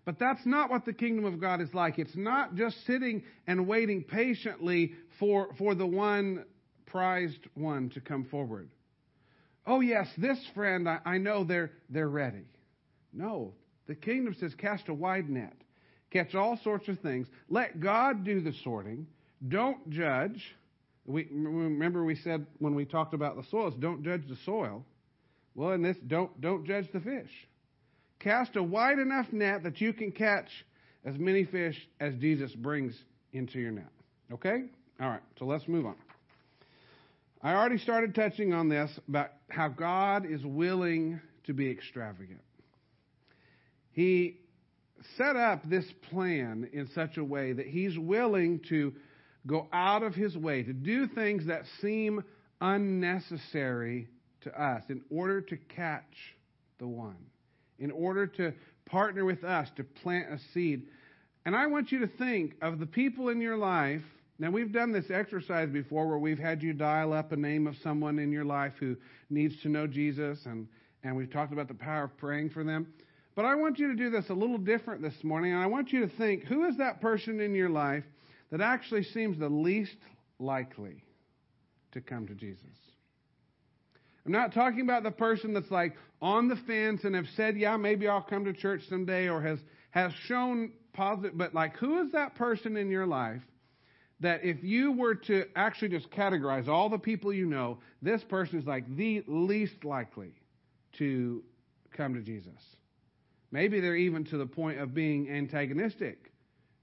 But 0.05 0.19
that's 0.19 0.45
not 0.45 0.69
what 0.69 0.85
the 0.85 0.93
kingdom 0.93 1.23
of 1.25 1.39
God 1.39 1.62
is 1.62 1.73
like. 1.73 1.97
It's 1.97 2.15
not 2.15 2.55
just 2.55 2.75
sitting 2.85 3.23
and 3.47 3.67
waiting 3.67 4.03
patiently 4.03 4.93
for, 5.19 5.50
for 5.57 5.75
the 5.75 5.85
one 5.85 6.45
prized 6.85 7.39
one 7.53 7.89
to 7.91 8.01
come 8.01 8.25
forward. 8.25 8.69
Oh, 9.65 9.79
yes, 9.79 10.07
this 10.17 10.38
friend, 10.53 10.89
I, 10.89 11.00
I 11.05 11.17
know 11.19 11.45
they're, 11.45 11.71
they're 11.89 12.09
ready. 12.09 12.43
No, 13.13 13.53
the 13.88 13.95
kingdom 13.95 14.35
says 14.39 14.53
cast 14.55 14.89
a 14.89 14.93
wide 14.93 15.29
net, 15.29 15.55
catch 16.12 16.35
all 16.35 16.59
sorts 16.63 16.89
of 16.89 17.00
things. 17.00 17.27
Let 17.47 17.79
God 17.79 18.25
do 18.25 18.41
the 18.41 18.53
sorting. 18.63 19.07
Don't 19.47 19.89
judge. 19.89 20.43
We, 21.05 21.27
remember, 21.31 22.03
we 22.03 22.15
said 22.15 22.45
when 22.60 22.75
we 22.75 22.86
talked 22.86 23.13
about 23.13 23.36
the 23.36 23.43
soils, 23.50 23.74
don't 23.79 24.03
judge 24.03 24.27
the 24.27 24.38
soil. 24.45 24.86
Well, 25.55 25.72
in 25.72 25.81
this, 25.81 25.98
don't, 26.07 26.39
don't 26.39 26.65
judge 26.65 26.91
the 26.93 27.00
fish. 27.00 27.29
Cast 28.19 28.55
a 28.55 28.63
wide 28.63 29.00
enough 29.00 29.31
net 29.31 29.63
that 29.63 29.81
you 29.81 29.93
can 29.93 30.12
catch 30.12 30.48
as 31.05 31.17
many 31.17 31.43
fish 31.43 31.77
as 32.00 32.15
Jesus 32.15 32.53
brings 32.53 32.95
into 33.33 33.60
your 33.60 33.72
net. 33.72 33.91
Okay? 34.31 34.63
All 35.01 35.10
right, 35.10 35.22
so 35.38 35.45
let's 35.45 35.67
move 35.67 35.86
on. 35.86 35.95
I 37.41 37.53
already 37.53 37.77
started 37.77 38.15
touching 38.15 38.53
on 38.53 38.69
this 38.69 38.89
about 39.10 39.31
how 39.50 39.67
God 39.67 40.25
is 40.25 40.45
willing 40.45 41.19
to 41.45 41.53
be 41.53 41.69
extravagant. 41.69 42.39
He 43.91 44.39
set 45.17 45.36
up 45.36 45.69
this 45.69 45.86
plan 46.10 46.69
in 46.72 46.89
such 46.95 47.17
a 47.17 47.24
way 47.24 47.51
that 47.51 47.67
He's 47.67 47.98
willing 47.98 48.62
to 48.69 48.93
go 49.47 49.67
out 49.71 50.03
of 50.03 50.15
His 50.15 50.38
way 50.38 50.63
to 50.63 50.73
do 50.73 51.07
things 51.07 51.47
that 51.47 51.63
seem 51.81 52.23
unnecessary 52.62 54.07
to 54.41 54.62
us 54.62 54.83
in 54.89 55.01
order 55.09 55.41
to 55.41 55.57
catch 55.75 56.35
the 56.79 56.88
one, 56.88 57.17
in 57.79 57.91
order 57.91 58.27
to 58.27 58.53
partner 58.85 59.25
with 59.25 59.43
us 59.43 59.69
to 59.77 59.83
plant 59.83 60.31
a 60.31 60.39
seed. 60.53 60.88
And 61.45 61.55
I 61.55 61.67
want 61.67 61.91
you 61.91 62.00
to 62.00 62.07
think 62.07 62.55
of 62.62 62.79
the 62.79 62.85
people 62.85 63.29
in 63.29 63.41
your 63.41 63.57
life 63.57 64.01
now, 64.39 64.50
we've 64.50 64.71
done 64.71 64.91
this 64.91 65.12
exercise 65.12 65.69
before 65.69 66.07
where 66.07 66.17
we've 66.17 66.39
had 66.39 66.63
you 66.63 66.73
dial 66.73 67.13
up 67.13 67.31
a 67.31 67.35
name 67.35 67.67
of 67.67 67.75
someone 67.83 68.17
in 68.17 68.31
your 68.31 68.43
life 68.43 68.73
who 68.79 68.97
needs 69.29 69.53
to 69.62 69.69
know 69.69 69.85
Jesus, 69.85 70.39
and, 70.45 70.67
and 71.03 71.15
we've 71.15 71.31
talked 71.31 71.53
about 71.53 71.67
the 71.67 71.75
power 71.75 72.05
of 72.05 72.17
praying 72.17 72.50
for 72.50 72.63
them. 72.63 72.88
But 73.35 73.45
I 73.45 73.55
want 73.55 73.77
you 73.77 73.88
to 73.89 73.95
do 73.95 74.09
this 74.09 74.29
a 74.29 74.33
little 74.33 74.57
different 74.57 75.01
this 75.01 75.23
morning, 75.23 75.53
and 75.53 75.62
I 75.62 75.67
want 75.67 75.93
you 75.93 76.07
to 76.07 76.17
think 76.17 76.43
who 76.45 76.65
is 76.65 76.77
that 76.77 77.00
person 77.00 77.39
in 77.39 77.53
your 77.53 77.69
life 77.69 78.03
that 78.51 78.62
actually 78.62 79.03
seems 79.03 79.39
the 79.39 79.50
least 79.50 79.97
likely 80.39 81.03
to 81.91 82.01
come 82.01 82.27
to 82.27 82.35
Jesus? 82.35 82.65
I'm 84.25 84.31
not 84.31 84.53
talking 84.53 84.81
about 84.81 85.03
the 85.03 85.12
person 85.12 85.53
that's 85.53 85.71
like 85.71 85.95
on 86.21 86.47
the 86.47 86.55
fence 86.55 87.03
and 87.03 87.15
have 87.15 87.27
said, 87.35 87.57
yeah, 87.57 87.75
maybe 87.75 88.07
I'll 88.07 88.21
come 88.21 88.45
to 88.45 88.53
church 88.53 88.83
someday 88.88 89.27
or 89.27 89.41
has, 89.41 89.59
has 89.91 90.13
shown 90.13 90.71
positive, 90.93 91.38
but 91.38 91.53
like 91.53 91.75
who 91.77 92.01
is 92.01 92.12
that 92.13 92.35
person 92.35 92.77
in 92.77 92.89
your 92.89 93.05
life 93.05 93.41
that 94.21 94.43
if 94.43 94.63
you 94.63 94.93
were 94.93 95.15
to 95.15 95.45
actually 95.55 95.89
just 95.89 96.09
categorize 96.12 96.69
all 96.69 96.88
the 96.88 96.97
people 96.97 97.33
you 97.33 97.45
know, 97.45 97.79
this 98.01 98.23
person 98.23 98.57
is 98.57 98.65
like 98.65 98.85
the 98.95 99.23
least 99.27 99.83
likely 99.83 100.31
to 100.93 101.43
come 101.91 102.13
to 102.13 102.21
Jesus? 102.21 102.62
Maybe 103.51 103.81
they're 103.81 103.95
even 103.95 104.23
to 104.25 104.38
the 104.38 104.45
point 104.45 104.79
of 104.79 104.93
being 104.93 105.29
antagonistic 105.29 106.31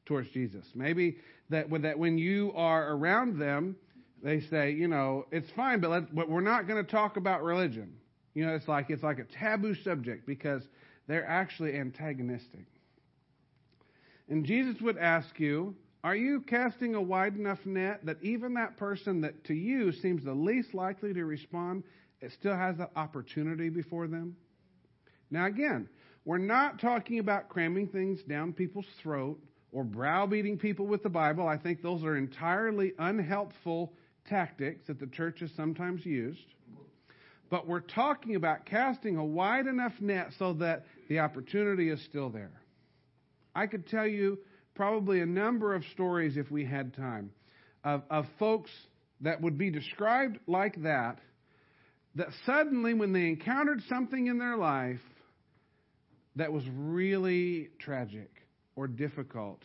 towards 0.04 0.28
Jesus. 0.30 0.66
Maybe 0.74 1.16
that, 1.50 1.66
that 1.82 1.98
when 1.98 2.18
you 2.18 2.52
are 2.54 2.92
around 2.94 3.38
them, 3.38 3.76
they 4.22 4.40
say, 4.40 4.72
you 4.72 4.88
know, 4.88 5.26
it's 5.30 5.50
fine, 5.50 5.80
but, 5.80 5.90
let, 5.90 6.14
but 6.14 6.28
we're 6.28 6.40
not 6.40 6.66
going 6.66 6.84
to 6.84 6.90
talk 6.90 7.16
about 7.16 7.42
religion. 7.42 7.92
You 8.34 8.46
know, 8.46 8.54
it's 8.54 8.68
like 8.68 8.90
it's 8.90 9.02
like 9.02 9.18
a 9.18 9.24
taboo 9.24 9.74
subject 9.74 10.26
because 10.26 10.62
they're 11.08 11.26
actually 11.26 11.76
antagonistic. 11.76 12.66
And 14.28 14.44
Jesus 14.44 14.80
would 14.80 14.98
ask 14.98 15.40
you, 15.40 15.74
are 16.04 16.14
you 16.14 16.40
casting 16.42 16.94
a 16.94 17.02
wide 17.02 17.34
enough 17.34 17.58
net 17.66 18.06
that 18.06 18.22
even 18.22 18.54
that 18.54 18.76
person 18.76 19.20
that 19.22 19.44
to 19.44 19.54
you 19.54 19.92
seems 19.92 20.24
the 20.24 20.32
least 20.32 20.72
likely 20.72 21.12
to 21.12 21.24
respond, 21.24 21.82
it 22.20 22.32
still 22.32 22.56
has 22.56 22.76
that 22.78 22.92
opportunity 22.94 23.68
before 23.68 24.06
them? 24.06 24.36
Now 25.30 25.46
again, 25.46 25.88
we're 26.24 26.38
not 26.38 26.80
talking 26.80 27.18
about 27.18 27.48
cramming 27.48 27.88
things 27.88 28.22
down 28.22 28.52
people's 28.52 28.86
throat 29.02 29.40
or 29.72 29.84
browbeating 29.84 30.58
people 30.58 30.86
with 30.86 31.02
the 31.02 31.08
Bible. 31.08 31.46
I 31.46 31.56
think 31.56 31.82
those 31.82 32.02
are 32.02 32.16
entirely 32.16 32.92
unhelpful 32.98 33.92
tactics 34.28 34.86
that 34.86 34.98
the 34.98 35.06
church 35.06 35.40
has 35.40 35.50
sometimes 35.56 36.04
used. 36.04 36.54
But 37.50 37.66
we're 37.66 37.80
talking 37.80 38.36
about 38.36 38.64
casting 38.64 39.16
a 39.16 39.24
wide 39.24 39.66
enough 39.66 39.92
net 40.00 40.28
so 40.38 40.54
that 40.54 40.84
the 41.08 41.18
opportunity 41.18 41.90
is 41.90 42.02
still 42.04 42.30
there. 42.30 42.52
I 43.54 43.66
could 43.66 43.88
tell 43.88 44.06
you 44.06 44.38
probably 44.74 45.20
a 45.20 45.26
number 45.26 45.74
of 45.74 45.84
stories 45.92 46.36
if 46.36 46.50
we 46.50 46.64
had 46.64 46.94
time 46.94 47.30
of, 47.84 48.02
of 48.08 48.26
folks 48.38 48.70
that 49.20 49.40
would 49.40 49.58
be 49.58 49.70
described 49.70 50.38
like 50.46 50.80
that, 50.82 51.18
that 52.14 52.28
suddenly 52.46 52.94
when 52.94 53.12
they 53.12 53.26
encountered 53.26 53.82
something 53.88 54.28
in 54.28 54.38
their 54.38 54.56
life 54.56 55.00
that 56.36 56.52
was 56.52 56.62
really 56.72 57.68
tragic 57.80 58.30
or 58.80 58.88
difficult, 58.88 59.62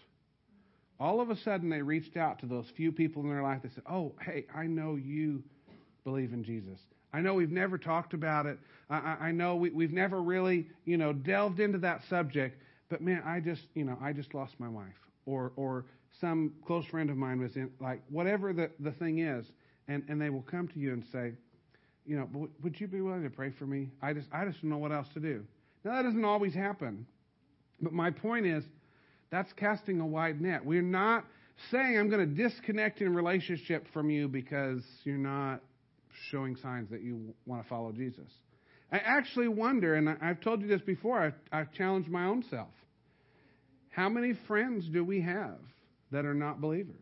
all 0.99 1.21
of 1.21 1.29
a 1.29 1.37
sudden 1.37 1.69
they 1.69 1.81
reached 1.81 2.17
out 2.17 2.39
to 2.39 2.45
those 2.45 2.65
few 2.75 2.91
people 2.91 3.21
in 3.23 3.29
their 3.29 3.41
life 3.41 3.61
that 3.61 3.73
said, 3.73 3.83
Oh, 3.89 4.13
hey, 4.21 4.45
I 4.53 4.65
know 4.65 4.97
you 4.97 5.41
believe 6.03 6.33
in 6.33 6.43
Jesus. 6.43 6.79
I 7.13 7.21
know 7.21 7.33
we've 7.33 7.49
never 7.49 7.77
talked 7.77 8.13
about 8.13 8.45
it. 8.45 8.59
I, 8.89 9.15
I 9.21 9.31
know 9.31 9.55
we, 9.55 9.69
we've 9.69 9.93
never 9.93 10.21
really, 10.21 10.67
you 10.83 10.97
know, 10.97 11.13
delved 11.13 11.61
into 11.61 11.77
that 11.77 12.01
subject. 12.09 12.61
But 12.89 13.01
man, 13.01 13.23
I 13.25 13.39
just, 13.39 13.61
you 13.73 13.85
know, 13.85 13.97
I 14.01 14.11
just 14.11 14.33
lost 14.33 14.59
my 14.59 14.67
wife, 14.67 14.99
or 15.25 15.53
or 15.55 15.85
some 16.19 16.53
close 16.67 16.85
friend 16.85 17.09
of 17.09 17.15
mine 17.15 17.39
was 17.39 17.55
in, 17.55 17.71
like 17.79 18.01
whatever 18.09 18.51
the 18.51 18.69
the 18.81 18.91
thing 18.91 19.19
is, 19.19 19.45
and 19.87 20.03
and 20.09 20.21
they 20.21 20.29
will 20.29 20.43
come 20.43 20.67
to 20.67 20.77
you 20.77 20.91
and 20.91 21.05
say, 21.09 21.31
you 22.05 22.17
know, 22.17 22.49
would 22.61 22.79
you 22.79 22.87
be 22.87 22.99
willing 22.99 23.23
to 23.23 23.29
pray 23.29 23.49
for 23.57 23.65
me? 23.65 23.89
I 24.01 24.11
just 24.11 24.27
I 24.33 24.45
just 24.45 24.61
don't 24.61 24.69
know 24.69 24.77
what 24.77 24.91
else 24.91 25.07
to 25.13 25.21
do. 25.21 25.45
Now 25.85 25.93
that 25.93 26.03
doesn't 26.03 26.25
always 26.25 26.53
happen, 26.53 27.07
but 27.81 27.93
my 27.93 28.11
point 28.11 28.45
is 28.45 28.65
that's 29.35 29.51
casting 29.53 29.99
a 29.99 30.05
wide 30.05 30.39
net. 30.39 30.65
We're 30.65 30.81
not 30.81 31.25
saying 31.69 31.97
I'm 31.97 32.09
going 32.09 32.35
to 32.35 32.43
disconnect 32.43 33.01
in 33.01 33.13
relationship 33.13 33.85
from 33.91 34.09
you 34.09 34.29
because 34.29 34.81
you're 35.03 35.17
not 35.17 35.61
showing 36.31 36.55
signs 36.55 36.89
that 36.91 37.01
you 37.01 37.33
want 37.45 37.61
to 37.61 37.67
follow 37.67 37.91
Jesus. 37.91 38.31
I 38.93 38.97
actually 38.97 39.49
wonder, 39.49 39.95
and 39.95 40.09
I've 40.21 40.39
told 40.39 40.61
you 40.61 40.67
this 40.67 40.81
before, 40.81 41.33
I've, 41.51 41.71
challenged 41.73 42.09
my 42.09 42.25
own 42.25 42.45
self. 42.49 42.69
How 43.89 44.07
many 44.07 44.33
friends 44.47 44.87
do 44.87 45.03
we 45.03 45.19
have 45.21 45.59
that 46.11 46.25
are 46.25 46.33
not 46.33 46.61
believers? 46.61 46.95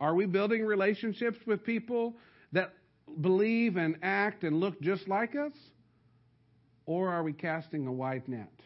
Are 0.00 0.14
we 0.14 0.24
building 0.24 0.64
relationships 0.64 1.38
with 1.46 1.64
people 1.64 2.14
that 2.52 2.72
believe 3.20 3.76
and 3.76 3.96
act 4.02 4.42
and 4.42 4.58
look 4.58 4.80
just 4.80 5.06
like 5.06 5.34
us? 5.34 5.52
Or 6.86 7.10
are 7.10 7.22
we 7.22 7.34
casting 7.34 7.86
a 7.86 7.92
wide 7.92 8.26
net? 8.26 8.57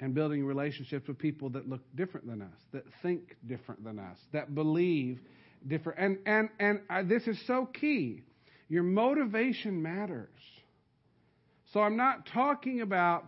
And 0.00 0.14
building 0.14 0.44
relationships 0.44 1.06
with 1.08 1.18
people 1.18 1.50
that 1.50 1.68
look 1.68 1.80
different 1.94 2.26
than 2.26 2.42
us, 2.42 2.58
that 2.72 2.84
think 3.02 3.36
different 3.46 3.84
than 3.84 3.98
us, 3.98 4.18
that 4.32 4.54
believe 4.54 5.20
different. 5.66 5.98
And 5.98 6.18
and 6.26 6.48
and 6.58 6.80
I, 6.90 7.02
this 7.02 7.26
is 7.26 7.38
so 7.46 7.66
key. 7.66 8.22
Your 8.68 8.82
motivation 8.82 9.82
matters. 9.82 10.28
So 11.72 11.80
I'm 11.80 11.96
not 11.96 12.26
talking 12.32 12.80
about 12.80 13.26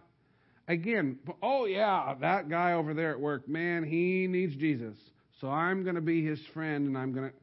again. 0.69 1.19
Oh 1.43 1.67
yeah, 1.67 2.15
that 2.21 2.49
guy 2.49 2.73
over 2.73 2.95
there 2.95 3.13
at 3.13 3.21
work, 3.21 3.49
man, 3.49 3.85
he 3.85 4.27
needs 4.29 4.55
Jesus. 4.57 4.97
So 5.41 5.49
I'm 5.49 5.83
going 5.83 5.97
to 5.97 6.01
be 6.01 6.25
his 6.25 6.41
friend, 6.55 6.87
and 6.87 6.97
I'm 6.97 7.13
going 7.13 7.31
to. 7.31 7.37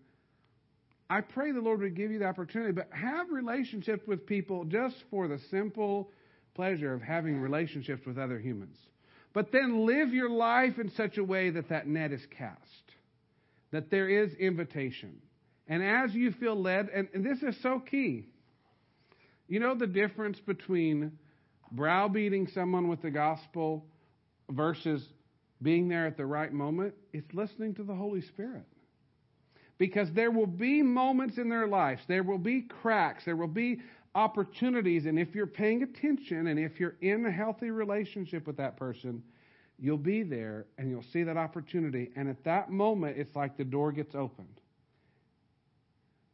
I 1.10 1.22
pray 1.22 1.52
the 1.52 1.62
Lord 1.62 1.82
would 1.82 1.96
give 1.96 2.12
you 2.12 2.20
the 2.20 2.26
opportunity, 2.26 2.72
but 2.72 2.90
have 2.92 3.30
relationships 3.30 4.02
with 4.08 4.26
people 4.26 4.66
just 4.66 4.96
for 5.12 5.28
the 5.28 5.38
simple 5.52 6.10
pleasure 6.56 6.94
of 6.94 7.02
having 7.02 7.40
relationships 7.40 8.02
with 8.06 8.18
other 8.18 8.40
humans. 8.40 8.78
But 9.34 9.52
then 9.52 9.86
live 9.86 10.14
your 10.14 10.30
life 10.30 10.78
in 10.78 10.92
such 10.92 11.18
a 11.18 11.24
way 11.24 11.50
that 11.50 11.70
that 11.70 11.88
net 11.88 12.12
is 12.12 12.26
cast, 12.38 12.60
that 13.72 13.90
there 13.90 14.08
is 14.08 14.34
invitation. 14.36 15.22
And 15.68 15.84
as 15.84 16.14
you 16.14 16.32
feel 16.34 16.60
led, 16.60 16.90
and, 16.90 17.08
and 17.14 17.26
this 17.26 17.42
is 17.42 17.60
so 17.62 17.80
key, 17.80 18.28
you 19.48 19.60
know 19.60 19.76
the 19.76 19.88
difference 19.88 20.40
between 20.40 21.14
browbeating 21.72 22.48
someone 22.54 22.88
with 22.88 23.02
the 23.02 23.10
gospel 23.10 23.86
versus 24.50 25.04
being 25.62 25.88
there 25.88 26.06
at 26.06 26.18
the 26.18 26.26
right 26.26 26.54
moment? 26.54 26.94
It's 27.12 27.34
listening 27.34 27.74
to 27.76 27.84
the 27.84 27.96
Holy 27.96 28.22
Spirit. 28.22 28.66
Because 29.80 30.08
there 30.14 30.30
will 30.30 30.48
be 30.48 30.84
moments 30.84 31.38
in 31.38 31.50
their 31.50 31.68
lives, 31.68 32.02
there 32.08 32.24
will 32.24 32.38
be 32.38 32.62
cracks, 32.62 33.26
there 33.26 33.36
will 33.36 33.48
be 33.48 33.80
opportunities. 34.16 35.06
And 35.06 35.18
if 35.18 35.36
you're 35.36 35.48
paying 35.48 35.84
attention 35.84 36.48
and 36.48 36.60
if 36.60 36.80
you're 36.80 36.96
in 37.02 37.26
a 37.26 37.32
healthy 37.32 37.72
relationship 37.72 38.46
with 38.46 38.58
that 38.58 38.78
person, 38.78 39.24
you'll 39.80 39.98
be 39.98 40.24
there 40.24 40.66
and 40.78 40.90
you'll 40.90 41.06
see 41.12 41.24
that 41.24 41.38
opportunity. 41.38 42.12
And 42.16 42.30
at 42.30 42.44
that 42.44 42.70
moment, 42.70 43.18
it's 43.18 43.36
like 43.36 43.58
the 43.58 43.64
door 43.64 43.92
gets 43.92 44.16
opened. 44.16 44.60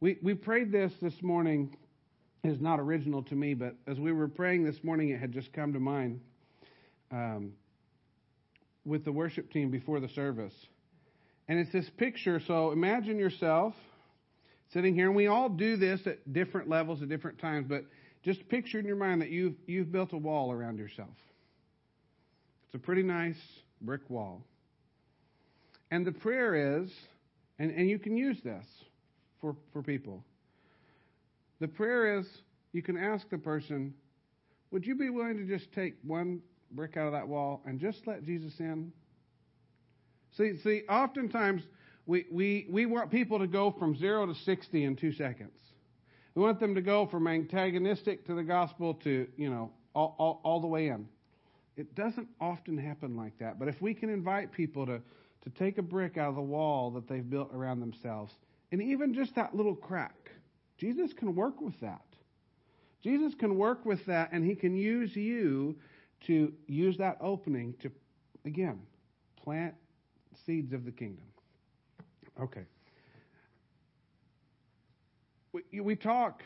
We, 0.00 0.18
we 0.22 0.34
prayed 0.34 0.72
this 0.72 0.92
this 1.00 1.22
morning. 1.22 1.76
It's 2.42 2.60
not 2.60 2.80
original 2.80 3.22
to 3.24 3.34
me, 3.34 3.54
but 3.54 3.76
as 3.86 3.98
we 3.98 4.12
were 4.12 4.28
praying 4.28 4.64
this 4.64 4.82
morning, 4.82 5.10
it 5.10 5.20
had 5.20 5.32
just 5.32 5.52
come 5.52 5.72
to 5.74 5.80
mind 5.80 6.20
um, 7.10 7.52
with 8.84 9.04
the 9.04 9.12
worship 9.12 9.52
team 9.52 9.70
before 9.70 10.00
the 10.00 10.08
service. 10.08 10.54
And 11.48 11.58
it's 11.58 11.72
this 11.72 11.90
picture. 11.98 12.40
So 12.46 12.70
imagine 12.70 13.18
yourself 13.18 13.74
sitting 14.72 14.94
here, 14.94 15.06
and 15.06 15.16
we 15.16 15.26
all 15.26 15.48
do 15.48 15.76
this 15.76 16.06
at 16.06 16.32
different 16.32 16.68
levels 16.68 17.02
at 17.02 17.08
different 17.08 17.38
times, 17.38 17.66
but 17.68 17.84
just 18.22 18.48
picture 18.48 18.78
in 18.78 18.86
your 18.86 18.96
mind 18.96 19.22
that 19.22 19.30
you've, 19.30 19.54
you've 19.66 19.90
built 19.90 20.12
a 20.12 20.18
wall 20.18 20.52
around 20.52 20.78
yourself. 20.78 21.08
It's 22.66 22.74
a 22.74 22.78
pretty 22.78 23.02
nice 23.02 23.40
brick 23.80 24.02
wall. 24.08 24.42
And 25.90 26.06
the 26.06 26.12
prayer 26.12 26.82
is, 26.82 26.90
and, 27.58 27.70
and 27.72 27.90
you 27.90 27.98
can 27.98 28.16
use 28.16 28.36
this 28.44 28.64
for, 29.40 29.56
for 29.72 29.82
people. 29.82 30.22
The 31.60 31.68
prayer 31.68 32.18
is, 32.18 32.26
you 32.72 32.82
can 32.82 32.96
ask 32.96 33.28
the 33.28 33.38
person, 33.38 33.92
would 34.70 34.86
you 34.86 34.94
be 34.94 35.10
willing 35.10 35.36
to 35.36 35.44
just 35.44 35.72
take 35.72 35.94
one 36.04 36.40
brick 36.70 36.96
out 36.96 37.06
of 37.06 37.12
that 37.12 37.26
wall 37.26 37.60
and 37.66 37.80
just 37.80 38.06
let 38.06 38.24
Jesus 38.24 38.52
in? 38.60 38.92
See, 40.36 40.52
see, 40.62 40.82
oftentimes 40.88 41.62
we, 42.10 42.26
we, 42.28 42.66
we 42.68 42.86
want 42.86 43.12
people 43.12 43.38
to 43.38 43.46
go 43.46 43.70
from 43.78 43.96
zero 43.96 44.26
to 44.26 44.34
60 44.34 44.82
in 44.82 44.96
two 44.96 45.12
seconds. 45.12 45.56
We 46.34 46.42
want 46.42 46.58
them 46.58 46.74
to 46.74 46.82
go 46.82 47.06
from 47.06 47.28
antagonistic 47.28 48.26
to 48.26 48.34
the 48.34 48.42
gospel 48.42 48.94
to, 49.04 49.28
you 49.36 49.48
know, 49.48 49.70
all, 49.94 50.16
all, 50.18 50.40
all 50.42 50.60
the 50.60 50.66
way 50.66 50.88
in. 50.88 51.06
It 51.76 51.94
doesn't 51.94 52.26
often 52.40 52.76
happen 52.76 53.16
like 53.16 53.38
that. 53.38 53.60
But 53.60 53.68
if 53.68 53.80
we 53.80 53.94
can 53.94 54.10
invite 54.10 54.50
people 54.50 54.86
to, 54.86 55.00
to 55.42 55.50
take 55.56 55.78
a 55.78 55.82
brick 55.82 56.18
out 56.18 56.30
of 56.30 56.34
the 56.34 56.40
wall 56.40 56.90
that 56.90 57.08
they've 57.08 57.30
built 57.30 57.54
around 57.54 57.78
themselves, 57.78 58.32
and 58.72 58.82
even 58.82 59.14
just 59.14 59.36
that 59.36 59.54
little 59.54 59.76
crack, 59.76 60.32
Jesus 60.78 61.12
can 61.12 61.36
work 61.36 61.60
with 61.60 61.78
that. 61.80 62.02
Jesus 63.04 63.34
can 63.38 63.56
work 63.56 63.86
with 63.86 64.04
that, 64.06 64.30
and 64.32 64.44
he 64.44 64.56
can 64.56 64.74
use 64.74 65.14
you 65.14 65.76
to 66.26 66.52
use 66.66 66.98
that 66.98 67.18
opening 67.20 67.74
to, 67.82 67.92
again, 68.44 68.80
plant 69.44 69.74
seeds 70.44 70.72
of 70.72 70.84
the 70.84 70.90
kingdom. 70.90 71.24
Okay. 72.40 72.62
We, 75.52 75.80
we 75.80 75.96
talk 75.96 76.42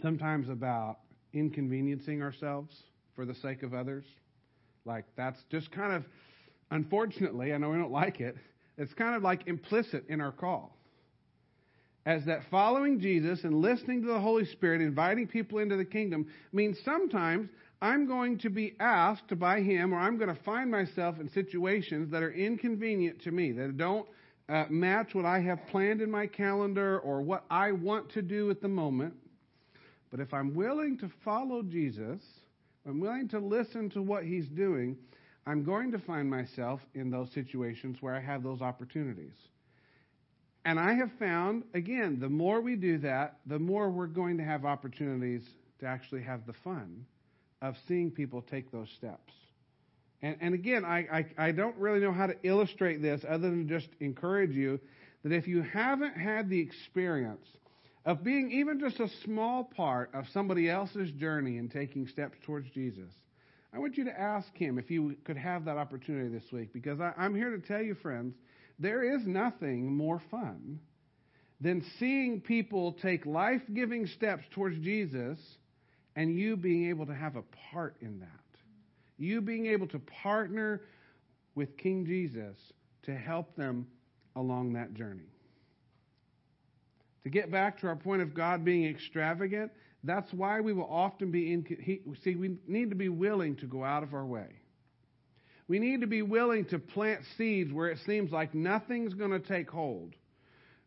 sometimes 0.00 0.48
about 0.48 0.98
inconveniencing 1.32 2.22
ourselves 2.22 2.74
for 3.16 3.24
the 3.24 3.34
sake 3.34 3.62
of 3.62 3.74
others. 3.74 4.04
Like 4.84 5.04
that's 5.16 5.40
just 5.50 5.72
kind 5.72 5.92
of, 5.92 6.04
unfortunately, 6.70 7.52
I 7.52 7.58
know 7.58 7.70
we 7.70 7.78
don't 7.78 7.90
like 7.90 8.20
it, 8.20 8.36
it's 8.78 8.94
kind 8.94 9.16
of 9.16 9.22
like 9.22 9.48
implicit 9.48 10.04
in 10.08 10.20
our 10.20 10.32
call. 10.32 10.76
As 12.04 12.24
that 12.26 12.42
following 12.50 13.00
Jesus 13.00 13.42
and 13.42 13.60
listening 13.60 14.02
to 14.02 14.08
the 14.08 14.20
Holy 14.20 14.44
Spirit, 14.44 14.80
inviting 14.80 15.26
people 15.26 15.58
into 15.58 15.76
the 15.76 15.84
kingdom, 15.84 16.28
means 16.52 16.78
sometimes 16.84 17.48
I'm 17.82 18.06
going 18.06 18.38
to 18.40 18.50
be 18.50 18.76
asked 18.78 19.36
by 19.40 19.60
Him, 19.60 19.92
or 19.92 19.98
I'm 19.98 20.16
going 20.16 20.32
to 20.32 20.42
find 20.44 20.70
myself 20.70 21.18
in 21.18 21.28
situations 21.30 22.12
that 22.12 22.22
are 22.22 22.32
inconvenient 22.32 23.22
to 23.22 23.32
me, 23.32 23.50
that 23.52 23.76
don't 23.76 24.06
uh, 24.48 24.64
match 24.68 25.14
what 25.14 25.24
I 25.24 25.40
have 25.40 25.66
planned 25.68 26.00
in 26.00 26.10
my 26.10 26.26
calendar 26.26 26.98
or 27.00 27.20
what 27.20 27.44
I 27.50 27.72
want 27.72 28.10
to 28.10 28.22
do 28.22 28.50
at 28.50 28.60
the 28.60 28.68
moment. 28.68 29.14
But 30.10 30.20
if 30.20 30.32
I'm 30.32 30.54
willing 30.54 30.98
to 30.98 31.10
follow 31.24 31.62
Jesus, 31.62 32.22
I'm 32.86 33.00
willing 33.00 33.28
to 33.28 33.38
listen 33.38 33.90
to 33.90 34.02
what 34.02 34.24
He's 34.24 34.48
doing, 34.48 34.96
I'm 35.46 35.64
going 35.64 35.92
to 35.92 35.98
find 35.98 36.28
myself 36.30 36.80
in 36.94 37.10
those 37.10 37.30
situations 37.32 37.98
where 38.00 38.14
I 38.14 38.20
have 38.20 38.42
those 38.42 38.62
opportunities. 38.62 39.34
And 40.64 40.80
I 40.80 40.94
have 40.94 41.12
found, 41.18 41.62
again, 41.74 42.18
the 42.18 42.28
more 42.28 42.60
we 42.60 42.74
do 42.74 42.98
that, 42.98 43.38
the 43.46 43.58
more 43.58 43.88
we're 43.88 44.08
going 44.08 44.36
to 44.38 44.44
have 44.44 44.64
opportunities 44.64 45.44
to 45.78 45.86
actually 45.86 46.22
have 46.22 46.46
the 46.46 46.52
fun 46.52 47.06
of 47.62 47.76
seeing 47.86 48.10
people 48.10 48.42
take 48.42 48.72
those 48.72 48.90
steps. 48.96 49.32
And, 50.26 50.36
and 50.40 50.54
again, 50.54 50.84
I, 50.84 51.06
I, 51.38 51.46
I 51.46 51.52
don't 51.52 51.76
really 51.76 52.00
know 52.00 52.12
how 52.12 52.26
to 52.26 52.34
illustrate 52.42 53.00
this 53.00 53.24
other 53.28 53.48
than 53.48 53.68
just 53.68 53.88
encourage 54.00 54.56
you 54.56 54.80
that 55.22 55.32
if 55.32 55.46
you 55.46 55.62
haven't 55.62 56.14
had 56.14 56.50
the 56.50 56.58
experience 56.58 57.46
of 58.04 58.24
being 58.24 58.50
even 58.50 58.80
just 58.80 58.98
a 58.98 59.08
small 59.24 59.62
part 59.62 60.10
of 60.14 60.24
somebody 60.32 60.68
else's 60.68 61.12
journey 61.12 61.58
and 61.58 61.70
taking 61.70 62.08
steps 62.08 62.36
towards 62.44 62.68
Jesus, 62.70 63.12
I 63.72 63.78
want 63.78 63.96
you 63.96 64.04
to 64.06 64.20
ask 64.20 64.48
him 64.56 64.78
if 64.78 64.90
you 64.90 65.16
could 65.24 65.36
have 65.36 65.64
that 65.66 65.76
opportunity 65.76 66.28
this 66.28 66.50
week 66.52 66.72
because 66.72 67.00
I, 67.00 67.12
I'm 67.16 67.34
here 67.34 67.50
to 67.50 67.60
tell 67.60 67.82
you, 67.82 67.94
friends, 67.94 68.34
there 68.80 69.04
is 69.14 69.24
nothing 69.26 69.96
more 69.96 70.20
fun 70.28 70.80
than 71.60 71.84
seeing 72.00 72.40
people 72.40 72.94
take 73.00 73.26
life 73.26 73.62
giving 73.72 74.08
steps 74.08 74.42
towards 74.50 74.76
Jesus 74.80 75.38
and 76.16 76.36
you 76.36 76.56
being 76.56 76.88
able 76.88 77.06
to 77.06 77.14
have 77.14 77.36
a 77.36 77.44
part 77.70 77.94
in 78.00 78.18
that. 78.18 78.45
You 79.18 79.40
being 79.40 79.66
able 79.66 79.86
to 79.88 79.98
partner 79.98 80.82
with 81.54 81.76
King 81.76 82.04
Jesus 82.04 82.56
to 83.04 83.16
help 83.16 83.56
them 83.56 83.86
along 84.34 84.74
that 84.74 84.94
journey. 84.94 85.30
To 87.24 87.30
get 87.30 87.50
back 87.50 87.80
to 87.80 87.88
our 87.88 87.96
point 87.96 88.22
of 88.22 88.34
God 88.34 88.64
being 88.64 88.86
extravagant, 88.86 89.72
that's 90.04 90.32
why 90.32 90.60
we 90.60 90.72
will 90.72 90.88
often 90.88 91.30
be 91.30 91.52
in. 91.52 91.64
He, 91.80 92.00
see, 92.22 92.36
we 92.36 92.56
need 92.68 92.90
to 92.90 92.96
be 92.96 93.08
willing 93.08 93.56
to 93.56 93.66
go 93.66 93.82
out 93.82 94.02
of 94.02 94.14
our 94.14 94.24
way. 94.24 94.48
We 95.66 95.80
need 95.80 96.02
to 96.02 96.06
be 96.06 96.22
willing 96.22 96.66
to 96.66 96.78
plant 96.78 97.22
seeds 97.36 97.72
where 97.72 97.88
it 97.88 97.98
seems 98.06 98.30
like 98.30 98.54
nothing's 98.54 99.14
going 99.14 99.32
to 99.32 99.40
take 99.40 99.68
hold. 99.68 100.14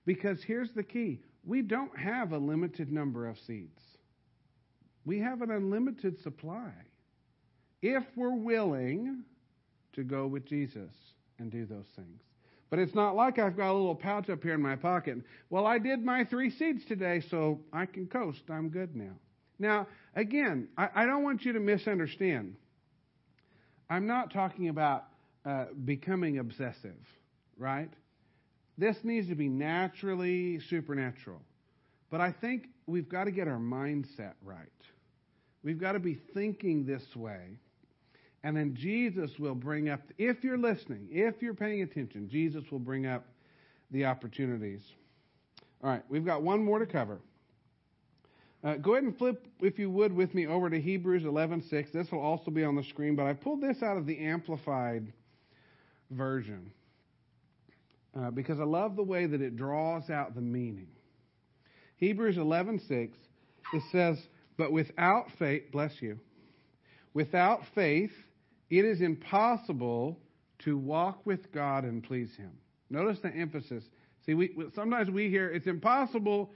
Because 0.06 0.42
here's 0.42 0.72
the 0.72 0.84
key 0.84 1.20
we 1.44 1.62
don't 1.62 1.98
have 1.98 2.32
a 2.32 2.38
limited 2.38 2.92
number 2.92 3.28
of 3.28 3.38
seeds. 3.40 3.82
We 5.04 5.20
have 5.20 5.42
an 5.42 5.52
unlimited 5.52 6.22
supply 6.22 6.72
if 7.82 8.04
we're 8.16 8.36
willing 8.36 9.24
to 9.94 10.04
go 10.04 10.28
with 10.28 10.46
Jesus 10.46 10.92
and 11.40 11.52
do 11.52 11.66
those 11.66 11.88
things. 11.96 12.22
But 12.70 12.80
it's 12.80 12.94
not 12.94 13.16
like 13.16 13.40
I've 13.40 13.58
got 13.58 13.72
a 13.72 13.74
little 13.74 13.96
pouch 13.96 14.30
up 14.30 14.44
here 14.44 14.54
in 14.54 14.62
my 14.62 14.76
pocket. 14.76 15.18
Well, 15.50 15.66
I 15.66 15.80
did 15.80 16.06
my 16.06 16.24
three 16.26 16.52
seeds 16.52 16.86
today, 16.86 17.22
so 17.30 17.60
I 17.74 17.86
can 17.86 18.06
coast. 18.06 18.42
I'm 18.50 18.70
good 18.70 18.96
now. 18.96 19.14
Now, 19.58 19.88
again, 20.16 20.68
I, 20.78 20.90
I 20.96 21.06
don't 21.06 21.24
want 21.24 21.44
you 21.44 21.54
to 21.54 21.60
misunderstand. 21.60 22.56
I'm 23.90 24.06
not 24.06 24.32
talking 24.32 24.70
about 24.70 25.06
uh, 25.46 25.66
becoming 25.84 26.38
obsessive, 26.38 27.00
right? 27.58 27.89
This 28.78 28.96
needs 29.04 29.28
to 29.30 29.36
be 29.36 29.50
naturally 29.50 30.60
supernatural. 30.70 31.42
But 32.12 32.22
I 32.22 32.32
think 32.32 32.68
we've 32.86 33.10
got 33.10 33.26
to 33.26 33.32
get 33.32 33.48
our 33.48 33.58
mindset 33.58 34.34
right. 34.44 34.68
We've 35.63 35.80
got 35.80 35.94
to 35.94 36.00
be 36.00 36.20
thinking 36.34 36.86
this 36.86 37.04
way. 37.15 37.58
And 38.43 38.56
then 38.56 38.75
Jesus 38.75 39.32
will 39.38 39.56
bring 39.56 39.89
up, 39.89 40.02
if 40.17 40.43
you're 40.43 40.58
listening, 40.58 41.08
if 41.12 41.41
you're 41.41 41.54
paying 41.54 41.82
attention, 41.82 42.30
Jesus 42.30 42.63
will 42.71 42.80
bring 42.80 43.06
up 43.06 43.25
the 43.91 44.06
opportunities. 44.06 44.82
All 45.84 45.89
right, 45.89 46.04
we've 46.10 46.25
got 46.25 46.41
one 46.41 46.63
more 46.63 46.80
to 46.80 46.86
cover. 46.86 47.19
Uh, 48.63 48.75
go 48.75 48.93
ahead 48.93 49.04
and 49.04 49.17
flip, 49.17 49.45
if 49.62 49.80
you 49.80 49.89
would, 49.89 50.13
with 50.13 50.34
me 50.34 50.45
over 50.45 50.69
to 50.69 50.80
Hebrews 50.80 51.23
11:6. 51.23 51.91
This 51.91 52.12
will 52.12 52.19
also 52.19 52.52
be 52.52 52.63
on 52.63 52.75
the 52.75 52.84
screen, 52.84 53.15
but 53.15 53.25
I 53.25 53.34
pulled 53.34 53.62
this 53.62 53.82
out 53.82 53.97
of 53.97 54.06
the 54.06 54.19
Amplified 54.19 55.13
version 56.12 56.71
uh, 58.17 58.32
because 58.32 58.60
I 58.60 58.65
love 58.65 58.97
the 58.97 59.04
way 59.04 59.25
that 59.25 59.41
it 59.41 59.56
draws 59.56 60.10
out 60.10 60.36
the 60.36 60.41
meaning. 60.41 60.89
Hebrews 61.97 62.38
11:6 62.38 63.15
it 63.71 63.84
says, 63.91 64.17
"But 64.58 64.73
without 64.73 65.32
faith, 65.38 65.71
bless 65.71 66.02
you, 66.02 66.19
without 67.13 67.65
faith, 67.75 68.12
it 68.69 68.86
is 68.86 69.01
impossible 69.01 70.19
to 70.60 70.77
walk 70.77 71.25
with 71.25 71.51
God 71.51 71.84
and 71.84 72.03
please 72.03 72.34
Him." 72.36 72.51
Notice 72.89 73.19
the 73.21 73.29
emphasis. 73.29 73.84
See, 74.25 74.34
we, 74.34 74.51
sometimes 74.75 75.10
we 75.10 75.29
hear 75.29 75.49
it's 75.49 75.67
impossible 75.67 76.51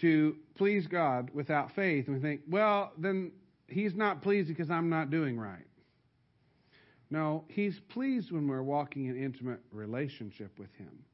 to 0.00 0.36
please 0.54 0.86
God 0.86 1.30
without 1.34 1.74
faith, 1.74 2.06
and 2.06 2.16
we 2.16 2.22
think, 2.22 2.42
well, 2.48 2.92
then 2.98 3.32
He's 3.68 3.94
not 3.94 4.22
pleased 4.22 4.48
because 4.48 4.70
I'm 4.70 4.90
not 4.90 5.10
doing 5.10 5.38
right. 5.38 5.66
No, 7.10 7.44
He's 7.48 7.78
pleased 7.90 8.30
when 8.30 8.48
we're 8.48 8.62
walking 8.62 9.06
in 9.06 9.22
intimate 9.22 9.60
relationship 9.70 10.58
with 10.58 10.72
Him. 10.74 11.04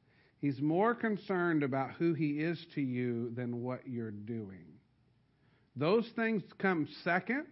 He's 0.40 0.61
more 0.61 0.94
concerned 0.94 1.62
about 1.62 1.92
who 1.92 2.14
He 2.14 2.40
is 2.40 2.64
to 2.74 2.81
you 2.81 3.31
than 3.35 3.62
what 3.62 3.87
you're 3.87 4.12
doing. 4.12 4.64
Those 5.74 6.09
things 6.16 6.42
come 6.59 6.88
second. 7.05 7.46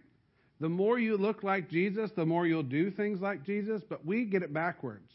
The 0.59 0.69
more 0.69 0.97
you 0.97 1.17
look 1.17 1.43
like 1.43 1.69
Jesus, 1.69 2.09
the 2.15 2.25
more 2.25 2.47
you'll 2.47 2.63
do 2.63 2.89
things 2.89 3.21
like 3.21 3.43
Jesus, 3.43 3.81
but 3.87 4.05
we 4.05 4.25
get 4.25 4.41
it 4.41 4.53
backwards. 4.53 5.11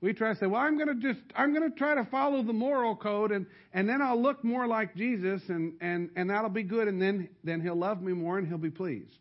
We 0.00 0.14
try 0.14 0.32
to 0.32 0.38
say, 0.38 0.46
well, 0.46 0.62
I'm 0.62 0.76
going 0.78 0.88
to 0.88 0.94
just, 0.94 1.20
I'm 1.36 1.52
going 1.52 1.70
to 1.70 1.76
try 1.76 1.94
to 1.94 2.04
follow 2.06 2.42
the 2.42 2.54
moral 2.54 2.96
code 2.96 3.32
and, 3.32 3.44
and 3.74 3.86
then 3.88 4.00
I'll 4.00 4.20
look 4.20 4.42
more 4.42 4.66
like 4.66 4.94
Jesus 4.94 5.42
and, 5.48 5.74
and, 5.80 6.08
and 6.16 6.30
that'll 6.30 6.48
be 6.48 6.62
good 6.62 6.88
and 6.88 7.02
then, 7.02 7.28
then 7.44 7.60
he'll 7.60 7.76
love 7.76 8.00
me 8.00 8.12
more 8.12 8.38
and 8.38 8.48
he'll 8.48 8.56
be 8.56 8.70
pleased. 8.70 9.18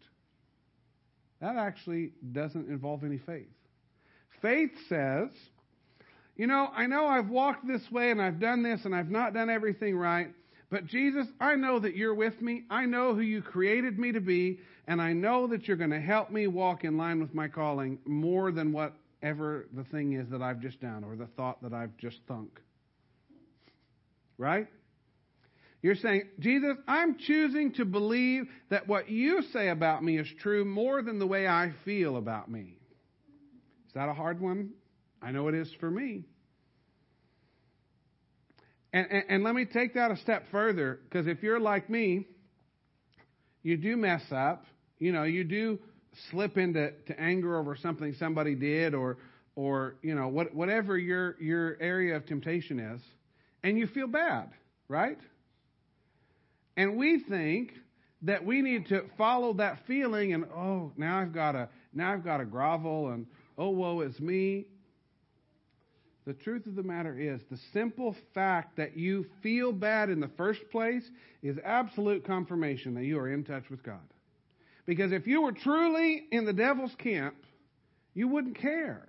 That 1.41 1.57
actually 1.57 2.11
doesn't 2.31 2.69
involve 2.69 3.03
any 3.03 3.17
faith. 3.17 3.47
Faith 4.41 4.71
says, 4.87 5.29
you 6.37 6.47
know, 6.47 6.69
I 6.73 6.85
know 6.85 7.07
I've 7.07 7.29
walked 7.29 7.67
this 7.67 7.81
way 7.91 8.11
and 8.11 8.21
I've 8.21 8.39
done 8.39 8.63
this 8.63 8.85
and 8.85 8.95
I've 8.95 9.11
not 9.11 9.33
done 9.33 9.49
everything 9.49 9.97
right, 9.97 10.33
but 10.69 10.85
Jesus, 10.85 11.27
I 11.41 11.55
know 11.55 11.79
that 11.79 11.95
you're 11.97 12.13
with 12.13 12.41
me. 12.41 12.63
I 12.69 12.85
know 12.85 13.15
who 13.15 13.21
you 13.21 13.41
created 13.41 13.99
me 13.99 14.13
to 14.13 14.21
be, 14.21 14.59
and 14.89 14.99
I 14.99 15.13
know 15.13 15.45
that 15.47 15.67
you're 15.67 15.77
going 15.77 15.91
to 15.91 16.01
help 16.01 16.31
me 16.31 16.47
walk 16.47 16.83
in 16.83 16.97
line 16.97 17.21
with 17.21 17.31
my 17.35 17.47
calling 17.47 17.99
more 18.05 18.51
than 18.51 18.71
whatever 18.71 19.67
the 19.71 19.83
thing 19.83 20.13
is 20.13 20.27
that 20.31 20.41
I've 20.41 20.59
just 20.59 20.81
done 20.81 21.03
or 21.03 21.15
the 21.15 21.27
thought 21.37 21.61
that 21.61 21.73
I've 21.73 21.95
just 21.97 22.17
thunk. 22.27 22.59
Right? 24.39 24.65
You're 25.83 25.93
saying, 25.93 26.23
Jesus, 26.39 26.75
I'm 26.87 27.19
choosing 27.19 27.73
to 27.73 27.85
believe 27.85 28.45
that 28.71 28.87
what 28.87 29.09
you 29.09 29.43
say 29.53 29.69
about 29.69 30.03
me 30.03 30.17
is 30.17 30.27
true 30.41 30.65
more 30.65 31.03
than 31.03 31.19
the 31.19 31.27
way 31.27 31.47
I 31.47 31.71
feel 31.85 32.17
about 32.17 32.49
me. 32.49 32.73
Is 33.87 33.93
that 33.93 34.09
a 34.09 34.13
hard 34.13 34.41
one? 34.41 34.71
I 35.21 35.29
know 35.29 35.49
it 35.49 35.55
is 35.55 35.69
for 35.79 35.91
me. 35.91 36.23
And, 38.91 39.05
and, 39.11 39.23
and 39.29 39.43
let 39.43 39.53
me 39.53 39.65
take 39.65 39.93
that 39.93 40.09
a 40.09 40.17
step 40.17 40.45
further, 40.49 40.99
because 41.03 41.27
if 41.27 41.43
you're 41.43 41.59
like 41.59 41.91
me, 41.91 42.25
you 43.61 43.77
do 43.77 43.95
mess 43.95 44.23
up. 44.31 44.65
You 44.99 45.11
know, 45.11 45.23
you 45.23 45.43
do 45.43 45.79
slip 46.29 46.57
into 46.57 46.91
to 47.07 47.19
anger 47.19 47.57
over 47.57 47.75
something 47.75 48.13
somebody 48.13 48.55
did 48.55 48.93
or 48.93 49.17
or 49.55 49.95
you 50.01 50.15
know 50.15 50.27
what, 50.27 50.53
whatever 50.53 50.97
your 50.97 51.35
your 51.41 51.77
area 51.79 52.15
of 52.15 52.25
temptation 52.25 52.79
is 52.79 53.01
and 53.63 53.77
you 53.77 53.87
feel 53.87 54.07
bad 54.07 54.49
right? 54.89 55.19
And 56.75 56.97
we 56.97 57.19
think 57.19 57.73
that 58.23 58.43
we 58.43 58.61
need 58.61 58.87
to 58.87 59.05
follow 59.17 59.53
that 59.53 59.79
feeling 59.87 60.33
and 60.33 60.43
oh 60.45 60.91
now 60.97 61.19
i've 61.19 61.33
got 61.33 61.53
to 61.53 61.69
now 61.93 62.11
i've 62.11 62.23
got 62.23 62.37
to 62.37 62.45
grovel 62.45 63.11
and 63.11 63.25
oh 63.57 63.69
woe 63.69 64.01
is 64.01 64.19
me. 64.19 64.65
The 66.25 66.33
truth 66.33 66.67
of 66.67 66.75
the 66.75 66.83
matter 66.83 67.17
is 67.17 67.41
the 67.49 67.57
simple 67.73 68.15
fact 68.33 68.75
that 68.77 68.95
you 68.97 69.25
feel 69.41 69.71
bad 69.71 70.09
in 70.09 70.19
the 70.19 70.27
first 70.27 70.59
place 70.69 71.09
is 71.41 71.57
absolute 71.63 72.25
confirmation 72.25 72.93
that 72.95 73.05
you 73.05 73.17
are 73.17 73.29
in 73.29 73.45
touch 73.45 73.69
with 73.69 73.83
god 73.83 73.99
because 74.89 75.11
if 75.11 75.27
you 75.27 75.43
were 75.43 75.51
truly 75.51 76.23
in 76.31 76.45
the 76.45 76.51
devil's 76.51 76.95
camp, 76.97 77.35
you 78.15 78.27
wouldn't 78.27 78.57
care. 78.57 79.07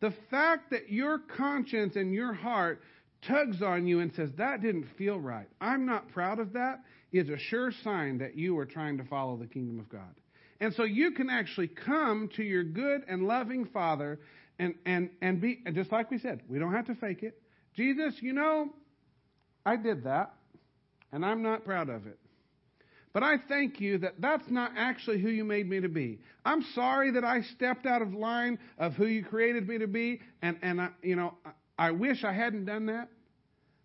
The 0.00 0.12
fact 0.28 0.72
that 0.72 0.90
your 0.90 1.20
conscience 1.20 1.94
and 1.94 2.12
your 2.12 2.32
heart 2.32 2.82
tugs 3.28 3.62
on 3.62 3.86
you 3.86 4.00
and 4.00 4.12
says, 4.12 4.28
That 4.38 4.60
didn't 4.60 4.88
feel 4.98 5.20
right, 5.20 5.46
I'm 5.60 5.86
not 5.86 6.08
proud 6.08 6.40
of 6.40 6.54
that, 6.54 6.80
is 7.12 7.28
a 7.28 7.38
sure 7.38 7.70
sign 7.84 8.18
that 8.18 8.36
you 8.36 8.58
are 8.58 8.66
trying 8.66 8.98
to 8.98 9.04
follow 9.04 9.36
the 9.36 9.46
kingdom 9.46 9.78
of 9.78 9.88
God. 9.88 10.16
And 10.58 10.74
so 10.74 10.82
you 10.82 11.12
can 11.12 11.30
actually 11.30 11.68
come 11.68 12.28
to 12.34 12.42
your 12.42 12.64
good 12.64 13.02
and 13.06 13.28
loving 13.28 13.66
Father 13.66 14.18
and, 14.58 14.74
and, 14.84 15.10
and 15.22 15.40
be, 15.40 15.60
and 15.64 15.76
just 15.76 15.92
like 15.92 16.10
we 16.10 16.18
said, 16.18 16.40
we 16.48 16.58
don't 16.58 16.74
have 16.74 16.86
to 16.86 16.96
fake 16.96 17.22
it. 17.22 17.40
Jesus, 17.76 18.14
you 18.20 18.32
know, 18.32 18.70
I 19.64 19.76
did 19.76 20.02
that, 20.02 20.34
and 21.12 21.24
I'm 21.24 21.40
not 21.40 21.64
proud 21.64 21.88
of 21.88 22.08
it. 22.08 22.18
But 23.12 23.24
I 23.24 23.38
thank 23.48 23.80
you 23.80 23.98
that 23.98 24.14
that's 24.20 24.48
not 24.48 24.72
actually 24.76 25.20
who 25.20 25.30
you 25.30 25.44
made 25.44 25.68
me 25.68 25.80
to 25.80 25.88
be. 25.88 26.20
I'm 26.44 26.62
sorry 26.74 27.10
that 27.12 27.24
I 27.24 27.42
stepped 27.42 27.84
out 27.84 28.02
of 28.02 28.14
line 28.14 28.58
of 28.78 28.94
who 28.94 29.06
you 29.06 29.24
created 29.24 29.68
me 29.68 29.78
to 29.78 29.88
be, 29.88 30.20
and, 30.42 30.56
and 30.62 30.80
I, 30.80 30.90
you 31.02 31.16
know, 31.16 31.34
I 31.78 31.90
wish 31.90 32.22
I 32.22 32.32
hadn't 32.32 32.66
done 32.66 32.86
that. 32.86 33.08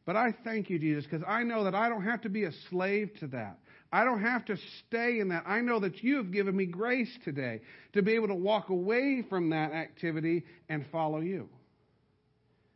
But 0.05 0.15
I 0.15 0.35
thank 0.43 0.69
you, 0.69 0.77
Jesus, 0.77 1.05
because 1.05 1.23
I 1.27 1.41
know 1.41 1.63
that 1.63 1.73
I 1.73 1.89
don't 1.89 2.03
have 2.03 2.21
to 2.21 2.29
be 2.29 2.43
a 2.43 2.51
slave 2.69 3.09
to 3.19 3.27
that. 3.27 3.57
I 3.91 4.03
don't 4.03 4.21
have 4.21 4.45
to 4.45 4.57
stay 4.87 5.19
in 5.19 5.29
that. 5.29 5.43
I 5.47 5.61
know 5.61 5.79
that 5.79 6.03
you 6.03 6.17
have 6.17 6.31
given 6.31 6.55
me 6.55 6.65
grace 6.65 7.17
today 7.23 7.61
to 7.93 8.03
be 8.03 8.13
able 8.13 8.27
to 8.27 8.35
walk 8.35 8.69
away 8.69 9.23
from 9.27 9.49
that 9.49 9.71
activity 9.71 10.43
and 10.69 10.85
follow 10.91 11.21
you. 11.21 11.49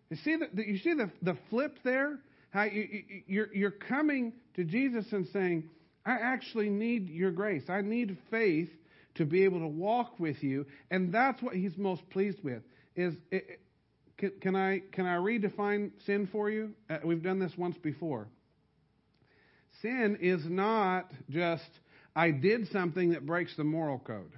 You 0.09 0.17
see 0.17 0.37
the, 0.37 0.65
you 0.65 0.79
see 0.79 0.93
the, 0.93 1.11
the 1.21 1.37
flip 1.49 1.77
there? 1.83 2.19
How 2.49 2.63
you, 2.63 3.03
you're, 3.27 3.53
you're 3.53 3.71
coming 3.71 4.33
to 4.55 4.63
Jesus 4.63 5.11
and 5.11 5.27
saying, 5.27 5.69
I 6.05 6.13
actually 6.13 6.69
need 6.69 7.09
your 7.09 7.31
grace. 7.31 7.63
I 7.69 7.81
need 7.81 8.17
faith 8.29 8.69
to 9.15 9.25
be 9.25 9.43
able 9.43 9.59
to 9.59 9.67
walk 9.67 10.19
with 10.19 10.41
you. 10.43 10.65
And 10.91 11.13
that's 11.13 11.41
what 11.41 11.55
he's 11.55 11.77
most 11.77 12.09
pleased 12.09 12.43
with. 12.43 12.63
Is 12.95 13.13
it, 13.31 13.59
can, 14.17 14.31
can, 14.41 14.55
I, 14.55 14.81
can 14.91 15.05
I 15.05 15.15
redefine 15.15 15.91
sin 16.05 16.27
for 16.31 16.49
you? 16.49 16.71
Uh, 16.89 16.97
we've 17.03 17.23
done 17.23 17.39
this 17.39 17.53
once 17.57 17.77
before. 17.77 18.27
Sin 19.81 20.17
is 20.21 20.41
not 20.45 21.11
just, 21.29 21.69
I 22.15 22.31
did 22.31 22.69
something 22.71 23.11
that 23.11 23.25
breaks 23.25 23.55
the 23.55 23.63
moral 23.63 23.99
code. 23.99 24.31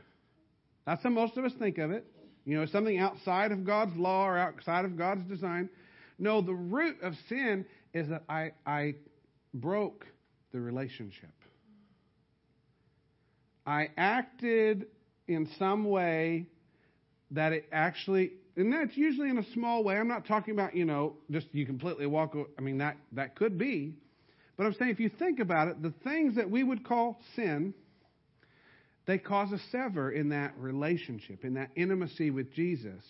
That's 0.86 1.04
how 1.04 1.10
most 1.10 1.38
of 1.38 1.46
us 1.46 1.52
think 1.58 1.78
of 1.78 1.92
it. 1.92 2.06
You 2.46 2.60
know, 2.60 2.66
something 2.66 2.98
outside 2.98 3.52
of 3.52 3.66
God's 3.66 3.96
law 3.96 4.26
or 4.26 4.38
outside 4.38 4.86
of 4.86 4.98
God's 4.98 5.24
design. 5.30 5.70
No, 6.18 6.42
the 6.42 6.54
root 6.54 6.98
of 7.02 7.14
sin 7.30 7.66
is 7.94 8.08
that 8.10 8.24
I, 8.28 8.52
I 8.66 8.96
broke 9.54 10.06
the 10.52 10.60
relationship. 10.60 11.30
I 13.66 13.90
acted 13.98 14.88
in 15.28 15.48
some 15.60 15.86
way 15.86 16.48
that 17.32 17.54
it 17.54 17.66
actually, 17.72 18.34
and 18.56 18.74
that's 18.74 18.98
usually 18.98 19.30
in 19.30 19.38
a 19.38 19.54
small 19.54 19.84
way. 19.84 19.96
I'm 19.96 20.08
not 20.08 20.26
talking 20.26 20.54
about, 20.54 20.76
you 20.76 20.86
know, 20.86 21.14
just 21.30 21.48
you 21.52 21.66
completely 21.66 22.06
walk 22.06 22.34
away. 22.34 22.46
I 22.58 22.62
mean, 22.62 22.80
that, 22.80 22.98
that 23.14 23.36
could 23.36 23.58
be. 23.58 23.96
But 24.58 24.66
I'm 24.66 24.74
saying 24.74 24.92
if 24.92 25.00
you 25.00 25.10
think 25.10 25.40
about 25.40 25.70
it, 25.70 25.82
the 25.82 25.94
things 26.04 26.36
that 26.36 26.50
we 26.50 26.64
would 26.64 26.86
call 26.86 27.20
sin, 27.36 27.74
they 29.06 29.18
cause 29.18 29.52
a 29.52 29.60
sever 29.72 30.12
in 30.12 30.30
that 30.30 30.54
relationship, 30.58 31.46
in 31.46 31.56
that 31.56 31.70
intimacy 31.76 32.30
with 32.30 32.54
Jesus. 32.54 33.04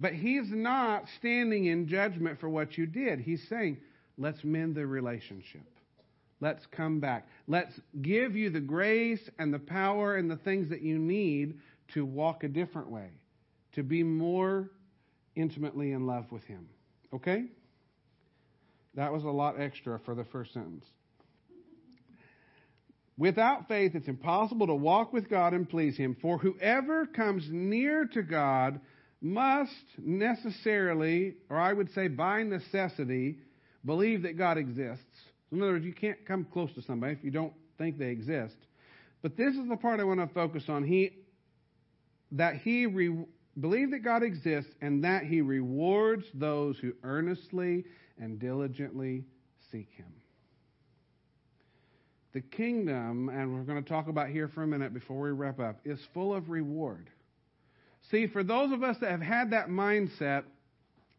But 0.00 0.14
he's 0.14 0.50
not 0.50 1.04
standing 1.18 1.66
in 1.66 1.86
judgment 1.86 2.40
for 2.40 2.48
what 2.48 2.76
you 2.76 2.86
did. 2.86 3.20
He's 3.20 3.42
saying, 3.48 3.78
let's 4.18 4.42
mend 4.42 4.74
the 4.74 4.86
relationship. 4.86 5.62
Let's 6.42 6.66
come 6.72 6.98
back. 6.98 7.28
Let's 7.46 7.72
give 8.02 8.34
you 8.34 8.50
the 8.50 8.60
grace 8.60 9.20
and 9.38 9.54
the 9.54 9.60
power 9.60 10.16
and 10.16 10.28
the 10.28 10.36
things 10.36 10.70
that 10.70 10.82
you 10.82 10.98
need 10.98 11.60
to 11.94 12.04
walk 12.04 12.42
a 12.42 12.48
different 12.48 12.90
way, 12.90 13.10
to 13.74 13.84
be 13.84 14.02
more 14.02 14.68
intimately 15.36 15.92
in 15.92 16.04
love 16.04 16.32
with 16.32 16.42
Him. 16.42 16.68
Okay? 17.14 17.44
That 18.96 19.12
was 19.12 19.22
a 19.22 19.28
lot 19.28 19.60
extra 19.60 20.00
for 20.04 20.16
the 20.16 20.24
first 20.24 20.52
sentence. 20.52 20.84
Without 23.16 23.68
faith, 23.68 23.94
it's 23.94 24.08
impossible 24.08 24.66
to 24.66 24.74
walk 24.74 25.12
with 25.12 25.30
God 25.30 25.52
and 25.52 25.68
please 25.68 25.96
Him. 25.96 26.16
For 26.20 26.38
whoever 26.38 27.06
comes 27.06 27.46
near 27.52 28.04
to 28.14 28.22
God 28.22 28.80
must 29.20 29.70
necessarily, 29.96 31.34
or 31.48 31.56
I 31.56 31.72
would 31.72 31.92
say 31.94 32.08
by 32.08 32.42
necessity, 32.42 33.38
believe 33.84 34.22
that 34.22 34.36
God 34.36 34.58
exists 34.58 35.04
in 35.52 35.62
other 35.62 35.72
words, 35.72 35.84
you 35.84 35.92
can't 35.92 36.24
come 36.26 36.46
close 36.52 36.72
to 36.74 36.82
somebody 36.82 37.12
if 37.12 37.22
you 37.22 37.30
don't 37.30 37.52
think 37.78 37.98
they 37.98 38.08
exist. 38.08 38.56
But 39.20 39.36
this 39.36 39.54
is 39.54 39.68
the 39.68 39.76
part 39.76 40.00
I 40.00 40.04
want 40.04 40.20
to 40.20 40.32
focus 40.34 40.64
on. 40.68 40.82
He 40.82 41.12
that 42.32 42.56
he 42.56 42.86
re, 42.86 43.14
believe 43.60 43.90
that 43.90 44.00
God 44.00 44.22
exists 44.22 44.72
and 44.80 45.04
that 45.04 45.24
he 45.24 45.42
rewards 45.42 46.24
those 46.34 46.78
who 46.78 46.92
earnestly 47.02 47.84
and 48.18 48.38
diligently 48.38 49.24
seek 49.70 49.90
him. 49.94 50.06
The 52.32 52.40
kingdom, 52.40 53.28
and 53.28 53.54
we're 53.54 53.64
going 53.64 53.82
to 53.82 53.88
talk 53.88 54.08
about 54.08 54.30
here 54.30 54.48
for 54.48 54.62
a 54.62 54.66
minute 54.66 54.94
before 54.94 55.20
we 55.20 55.30
wrap 55.32 55.60
up, 55.60 55.80
is 55.84 55.98
full 56.14 56.34
of 56.34 56.48
reward. 56.48 57.10
See, 58.10 58.26
for 58.26 58.42
those 58.42 58.72
of 58.72 58.82
us 58.82 58.96
that 59.02 59.10
have 59.10 59.20
had 59.20 59.50
that 59.50 59.68
mindset 59.68 60.44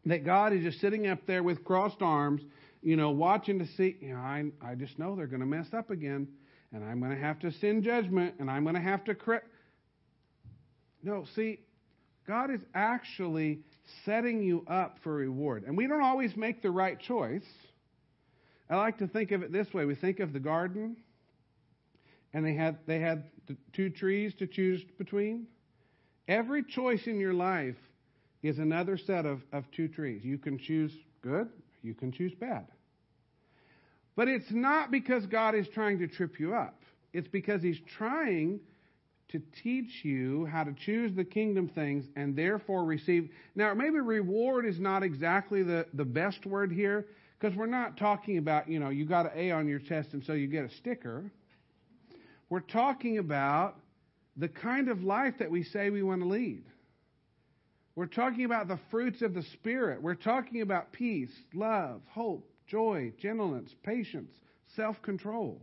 that 0.06 0.24
God 0.24 0.52
is 0.52 0.62
just 0.62 0.80
sitting 0.80 1.06
up 1.06 1.20
there 1.26 1.42
with 1.42 1.64
crossed 1.64 2.02
arms 2.02 2.42
you 2.84 2.96
know, 2.96 3.10
watching 3.10 3.58
to 3.58 3.66
see, 3.66 3.96
you 4.00 4.12
know, 4.12 4.20
I, 4.20 4.44
I 4.62 4.74
just 4.74 4.98
know 4.98 5.16
they're 5.16 5.26
going 5.26 5.40
to 5.40 5.46
mess 5.46 5.72
up 5.72 5.90
again, 5.90 6.28
and 6.70 6.84
I'm 6.84 7.00
going 7.00 7.12
to 7.12 7.20
have 7.20 7.38
to 7.40 7.50
send 7.50 7.82
judgment, 7.82 8.34
and 8.38 8.50
I'm 8.50 8.62
going 8.62 8.74
to 8.76 8.82
have 8.82 9.02
to 9.04 9.14
correct. 9.14 9.48
No, 11.02 11.24
see, 11.34 11.60
God 12.28 12.50
is 12.50 12.60
actually 12.74 13.60
setting 14.04 14.42
you 14.42 14.66
up 14.68 14.98
for 15.02 15.14
reward. 15.14 15.64
And 15.66 15.78
we 15.78 15.86
don't 15.86 16.02
always 16.02 16.36
make 16.36 16.62
the 16.62 16.70
right 16.70 17.00
choice. 17.00 17.44
I 18.68 18.76
like 18.76 18.98
to 18.98 19.06
think 19.06 19.32
of 19.32 19.42
it 19.42 19.50
this 19.50 19.72
way. 19.72 19.86
We 19.86 19.94
think 19.94 20.20
of 20.20 20.34
the 20.34 20.40
garden, 20.40 20.96
and 22.34 22.44
they 22.44 22.54
had, 22.54 22.78
they 22.86 23.00
had 23.00 23.24
the 23.46 23.56
two 23.72 23.88
trees 23.88 24.34
to 24.40 24.46
choose 24.46 24.82
between. 24.98 25.46
Every 26.28 26.62
choice 26.62 27.06
in 27.06 27.18
your 27.18 27.34
life 27.34 27.76
is 28.42 28.58
another 28.58 28.98
set 28.98 29.24
of, 29.24 29.40
of 29.52 29.64
two 29.70 29.88
trees. 29.88 30.22
You 30.22 30.36
can 30.36 30.58
choose 30.58 30.92
good, 31.22 31.48
you 31.84 31.94
can 31.94 32.10
choose 32.10 32.32
bad. 32.34 32.66
But 34.16 34.28
it's 34.28 34.50
not 34.50 34.90
because 34.90 35.26
God 35.26 35.54
is 35.54 35.66
trying 35.74 35.98
to 35.98 36.06
trip 36.06 36.38
you 36.38 36.54
up. 36.54 36.80
It's 37.12 37.28
because 37.28 37.62
He's 37.62 37.80
trying 37.96 38.60
to 39.28 39.42
teach 39.62 40.04
you 40.04 40.46
how 40.46 40.64
to 40.64 40.72
choose 40.84 41.14
the 41.16 41.24
kingdom 41.24 41.68
things 41.68 42.04
and 42.14 42.36
therefore 42.36 42.84
receive. 42.84 43.30
Now, 43.54 43.74
maybe 43.74 43.98
reward 43.98 44.66
is 44.66 44.78
not 44.78 45.02
exactly 45.02 45.62
the, 45.62 45.86
the 45.94 46.04
best 46.04 46.46
word 46.46 46.70
here 46.70 47.06
because 47.38 47.56
we're 47.56 47.66
not 47.66 47.96
talking 47.96 48.38
about, 48.38 48.68
you 48.68 48.78
know, 48.78 48.90
you 48.90 49.06
got 49.06 49.26
an 49.26 49.32
A 49.34 49.50
on 49.50 49.66
your 49.66 49.80
test 49.80 50.12
and 50.12 50.24
so 50.24 50.34
you 50.34 50.46
get 50.46 50.64
a 50.64 50.70
sticker. 50.76 51.30
We're 52.48 52.60
talking 52.60 53.18
about 53.18 53.76
the 54.36 54.48
kind 54.48 54.88
of 54.88 55.02
life 55.02 55.34
that 55.38 55.50
we 55.50 55.64
say 55.64 55.90
we 55.90 56.02
want 56.02 56.22
to 56.22 56.28
lead. 56.28 56.64
We're 57.96 58.06
talking 58.06 58.44
about 58.44 58.66
the 58.66 58.78
fruits 58.90 59.22
of 59.22 59.34
the 59.34 59.42
Spirit. 59.42 60.02
We're 60.02 60.14
talking 60.14 60.62
about 60.62 60.92
peace, 60.92 61.30
love, 61.54 62.00
hope, 62.08 62.48
joy, 62.66 63.12
gentleness, 63.18 63.74
patience, 63.84 64.32
self 64.74 65.00
control. 65.02 65.60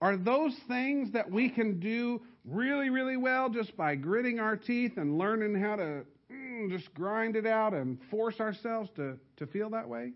Are 0.00 0.16
those 0.16 0.54
things 0.66 1.12
that 1.12 1.30
we 1.30 1.48
can 1.48 1.78
do 1.78 2.22
really, 2.44 2.90
really 2.90 3.16
well 3.16 3.50
just 3.50 3.76
by 3.76 3.94
gritting 3.94 4.40
our 4.40 4.56
teeth 4.56 4.96
and 4.96 5.18
learning 5.18 5.60
how 5.60 5.76
to 5.76 6.04
mm, 6.32 6.70
just 6.70 6.92
grind 6.94 7.36
it 7.36 7.46
out 7.46 7.74
and 7.74 7.98
force 8.10 8.40
ourselves 8.40 8.88
to, 8.96 9.18
to 9.36 9.46
feel 9.46 9.70
that 9.70 9.88
way? 9.88 10.12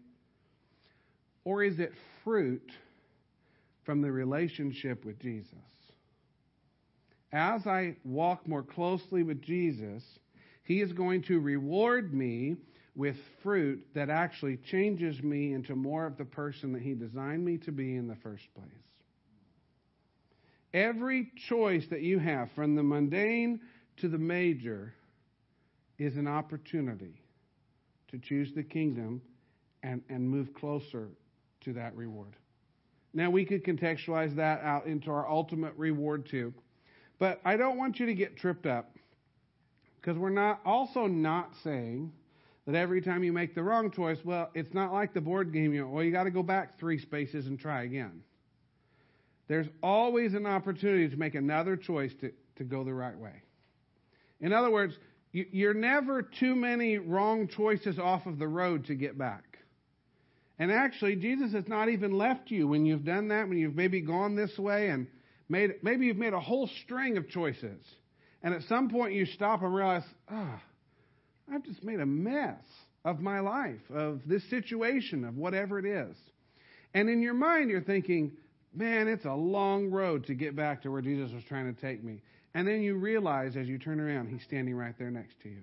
Or 1.44 1.62
is 1.62 1.78
it 1.78 1.92
fruit 2.24 2.72
from 3.84 4.00
the 4.00 4.10
relationship 4.10 5.04
with 5.04 5.20
Jesus? 5.20 5.52
As 7.30 7.66
I 7.66 7.96
walk 8.04 8.48
more 8.48 8.62
closely 8.62 9.22
with 9.22 9.42
Jesus, 9.42 10.02
He 10.64 10.80
is 10.80 10.92
going 10.92 11.22
to 11.22 11.38
reward 11.40 12.12
me 12.12 12.56
with 12.96 13.16
fruit 13.42 13.86
that 13.94 14.08
actually 14.08 14.56
changes 14.56 15.22
me 15.22 15.52
into 15.52 15.74
more 15.74 16.06
of 16.06 16.16
the 16.16 16.24
person 16.24 16.72
that 16.72 16.82
He 16.82 16.94
designed 16.94 17.44
me 17.44 17.58
to 17.58 17.72
be 17.72 17.96
in 17.96 18.08
the 18.08 18.16
first 18.16 18.44
place. 18.54 18.68
Every 20.72 21.30
choice 21.48 21.86
that 21.90 22.00
you 22.00 22.18
have, 22.18 22.50
from 22.52 22.74
the 22.74 22.82
mundane 22.82 23.60
to 23.98 24.08
the 24.08 24.18
major, 24.18 24.94
is 25.98 26.16
an 26.16 26.26
opportunity 26.26 27.20
to 28.08 28.18
choose 28.18 28.52
the 28.54 28.62
kingdom 28.62 29.22
and, 29.82 30.02
and 30.08 30.28
move 30.28 30.52
closer 30.54 31.08
to 31.60 31.72
that 31.74 31.94
reward. 31.94 32.34
Now, 33.12 33.30
we 33.30 33.44
could 33.44 33.64
contextualize 33.64 34.34
that 34.36 34.62
out 34.62 34.86
into 34.86 35.10
our 35.10 35.28
ultimate 35.28 35.74
reward 35.76 36.26
too. 36.26 36.52
But 37.20 37.40
I 37.44 37.56
don't 37.56 37.78
want 37.78 38.00
you 38.00 38.06
to 38.06 38.14
get 38.14 38.36
tripped 38.36 38.66
up 38.66 38.93
because 40.04 40.18
we're 40.18 40.28
not 40.28 40.60
also 40.66 41.06
not 41.06 41.52
saying 41.62 42.12
that 42.66 42.74
every 42.74 43.00
time 43.00 43.24
you 43.24 43.32
make 43.32 43.54
the 43.54 43.62
wrong 43.62 43.90
choice, 43.90 44.18
well, 44.22 44.50
it's 44.54 44.74
not 44.74 44.92
like 44.92 45.14
the 45.14 45.20
board 45.20 45.50
game. 45.50 45.72
You 45.72 45.82
know, 45.82 45.88
well, 45.88 46.04
you 46.04 46.12
got 46.12 46.24
to 46.24 46.30
go 46.30 46.42
back 46.42 46.78
three 46.78 46.98
spaces 46.98 47.46
and 47.46 47.58
try 47.58 47.84
again. 47.84 48.22
There's 49.48 49.66
always 49.82 50.34
an 50.34 50.44
opportunity 50.44 51.08
to 51.08 51.16
make 51.16 51.34
another 51.34 51.76
choice 51.76 52.12
to, 52.20 52.32
to 52.56 52.64
go 52.64 52.84
the 52.84 52.92
right 52.92 53.16
way. 53.18 53.42
In 54.40 54.52
other 54.52 54.70
words, 54.70 54.94
you, 55.32 55.46
you're 55.50 55.74
never 55.74 56.20
too 56.20 56.54
many 56.54 56.98
wrong 56.98 57.48
choices 57.48 57.98
off 57.98 58.26
of 58.26 58.38
the 58.38 58.48
road 58.48 58.84
to 58.86 58.94
get 58.94 59.16
back. 59.16 59.58
And 60.58 60.70
actually, 60.70 61.16
Jesus 61.16 61.52
has 61.52 61.66
not 61.66 61.88
even 61.88 62.12
left 62.12 62.50
you 62.50 62.68
when 62.68 62.84
you've 62.84 63.04
done 63.04 63.28
that, 63.28 63.48
when 63.48 63.56
you've 63.56 63.74
maybe 63.74 64.02
gone 64.02 64.36
this 64.36 64.58
way 64.58 64.90
and 64.90 65.06
made, 65.48 65.82
maybe 65.82 66.06
you've 66.06 66.18
made 66.18 66.34
a 66.34 66.40
whole 66.40 66.68
string 66.82 67.16
of 67.16 67.28
choices. 67.28 67.80
And 68.44 68.54
at 68.54 68.62
some 68.68 68.90
point 68.90 69.14
you 69.14 69.24
stop 69.24 69.62
and 69.62 69.74
realize, 69.74 70.04
ah, 70.30 70.60
oh, 70.60 71.54
I've 71.54 71.64
just 71.64 71.82
made 71.82 71.98
a 71.98 72.06
mess 72.06 72.62
of 73.04 73.18
my 73.20 73.40
life, 73.40 73.80
of 73.92 74.20
this 74.26 74.48
situation, 74.50 75.24
of 75.24 75.36
whatever 75.36 75.78
it 75.78 75.86
is. 75.86 76.14
And 76.92 77.08
in 77.08 77.22
your 77.22 77.34
mind, 77.34 77.70
you're 77.70 77.80
thinking, 77.80 78.32
man, 78.74 79.08
it's 79.08 79.24
a 79.24 79.32
long 79.32 79.90
road 79.90 80.26
to 80.26 80.34
get 80.34 80.54
back 80.54 80.82
to 80.82 80.90
where 80.90 81.00
Jesus 81.00 81.32
was 81.32 81.42
trying 81.44 81.74
to 81.74 81.80
take 81.80 82.04
me. 82.04 82.20
And 82.54 82.68
then 82.68 82.82
you 82.82 82.96
realize 82.96 83.56
as 83.56 83.66
you 83.66 83.78
turn 83.78 83.98
around, 83.98 84.28
he's 84.28 84.42
standing 84.44 84.74
right 84.74 84.94
there 84.98 85.10
next 85.10 85.40
to 85.42 85.48
you. 85.48 85.62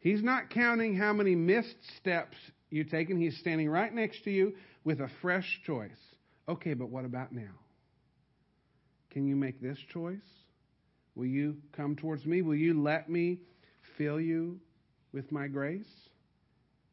He's 0.00 0.22
not 0.22 0.50
counting 0.50 0.94
how 0.94 1.14
many 1.14 1.34
missed 1.34 1.76
steps 1.98 2.36
you've 2.68 2.90
taken. 2.90 3.18
He's 3.18 3.38
standing 3.38 3.70
right 3.70 3.92
next 3.92 4.24
to 4.24 4.30
you 4.30 4.54
with 4.84 5.00
a 5.00 5.08
fresh 5.22 5.60
choice. 5.64 5.90
Okay, 6.48 6.74
but 6.74 6.90
what 6.90 7.06
about 7.06 7.32
now? 7.32 7.54
Can 9.10 9.26
you 9.26 9.36
make 9.36 9.62
this 9.62 9.78
choice? 9.90 10.18
Will 11.14 11.26
you 11.26 11.56
come 11.72 11.94
towards 11.96 12.26
me? 12.26 12.42
Will 12.42 12.56
you 12.56 12.80
let 12.80 13.08
me 13.08 13.38
fill 13.96 14.20
you 14.20 14.58
with 15.12 15.30
my 15.30 15.46
grace? 15.46 15.86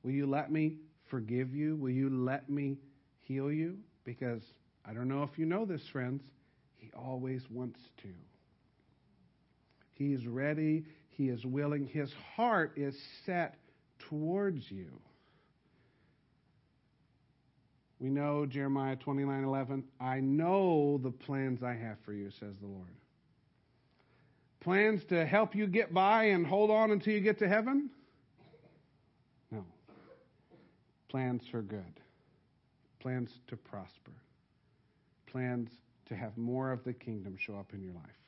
Will 0.03 0.11
you 0.11 0.27
let 0.27 0.51
me 0.51 0.77
forgive 1.09 1.53
you? 1.53 1.75
Will 1.75 1.91
you 1.91 2.09
let 2.09 2.49
me 2.49 2.77
heal 3.21 3.51
you? 3.51 3.77
Because 4.03 4.41
I 4.85 4.93
don't 4.93 5.07
know 5.07 5.23
if 5.23 5.37
you 5.37 5.45
know 5.45 5.65
this, 5.65 5.81
friends, 5.91 6.23
He 6.77 6.91
always 6.95 7.41
wants 7.49 7.79
to. 8.03 8.09
He 9.93 10.13
is 10.13 10.25
ready, 10.25 10.85
He 11.09 11.29
is 11.29 11.45
willing, 11.45 11.87
His 11.87 12.11
heart 12.35 12.73
is 12.75 12.95
set 13.25 13.55
towards 14.09 14.69
you. 14.71 14.91
We 17.99 18.09
know 18.09 18.47
Jeremiah 18.47 18.95
29:11, 18.95 19.83
I 19.99 20.19
know 20.21 20.99
the 21.03 21.11
plans 21.11 21.61
I 21.61 21.73
have 21.73 21.97
for 22.03 22.13
you, 22.13 22.31
says 22.31 22.55
the 22.59 22.67
Lord. 22.67 22.89
Plans 24.61 25.03
to 25.05 25.25
help 25.25 25.55
you 25.55 25.67
get 25.67 25.93
by 25.93 26.25
and 26.25 26.45
hold 26.45 26.69
on 26.69 26.91
until 26.91 27.13
you 27.13 27.19
get 27.19 27.39
to 27.39 27.47
heaven? 27.47 27.89
No. 29.51 29.65
Plans 31.09 31.43
for 31.49 31.63
good. 31.63 31.99
Plans 32.99 33.31
to 33.47 33.57
prosper. 33.57 34.11
Plans 35.25 35.71
to 36.05 36.15
have 36.15 36.37
more 36.37 36.71
of 36.71 36.83
the 36.83 36.93
kingdom 36.93 37.35
show 37.39 37.55
up 37.55 37.73
in 37.73 37.81
your 37.81 37.93
life. 37.93 38.20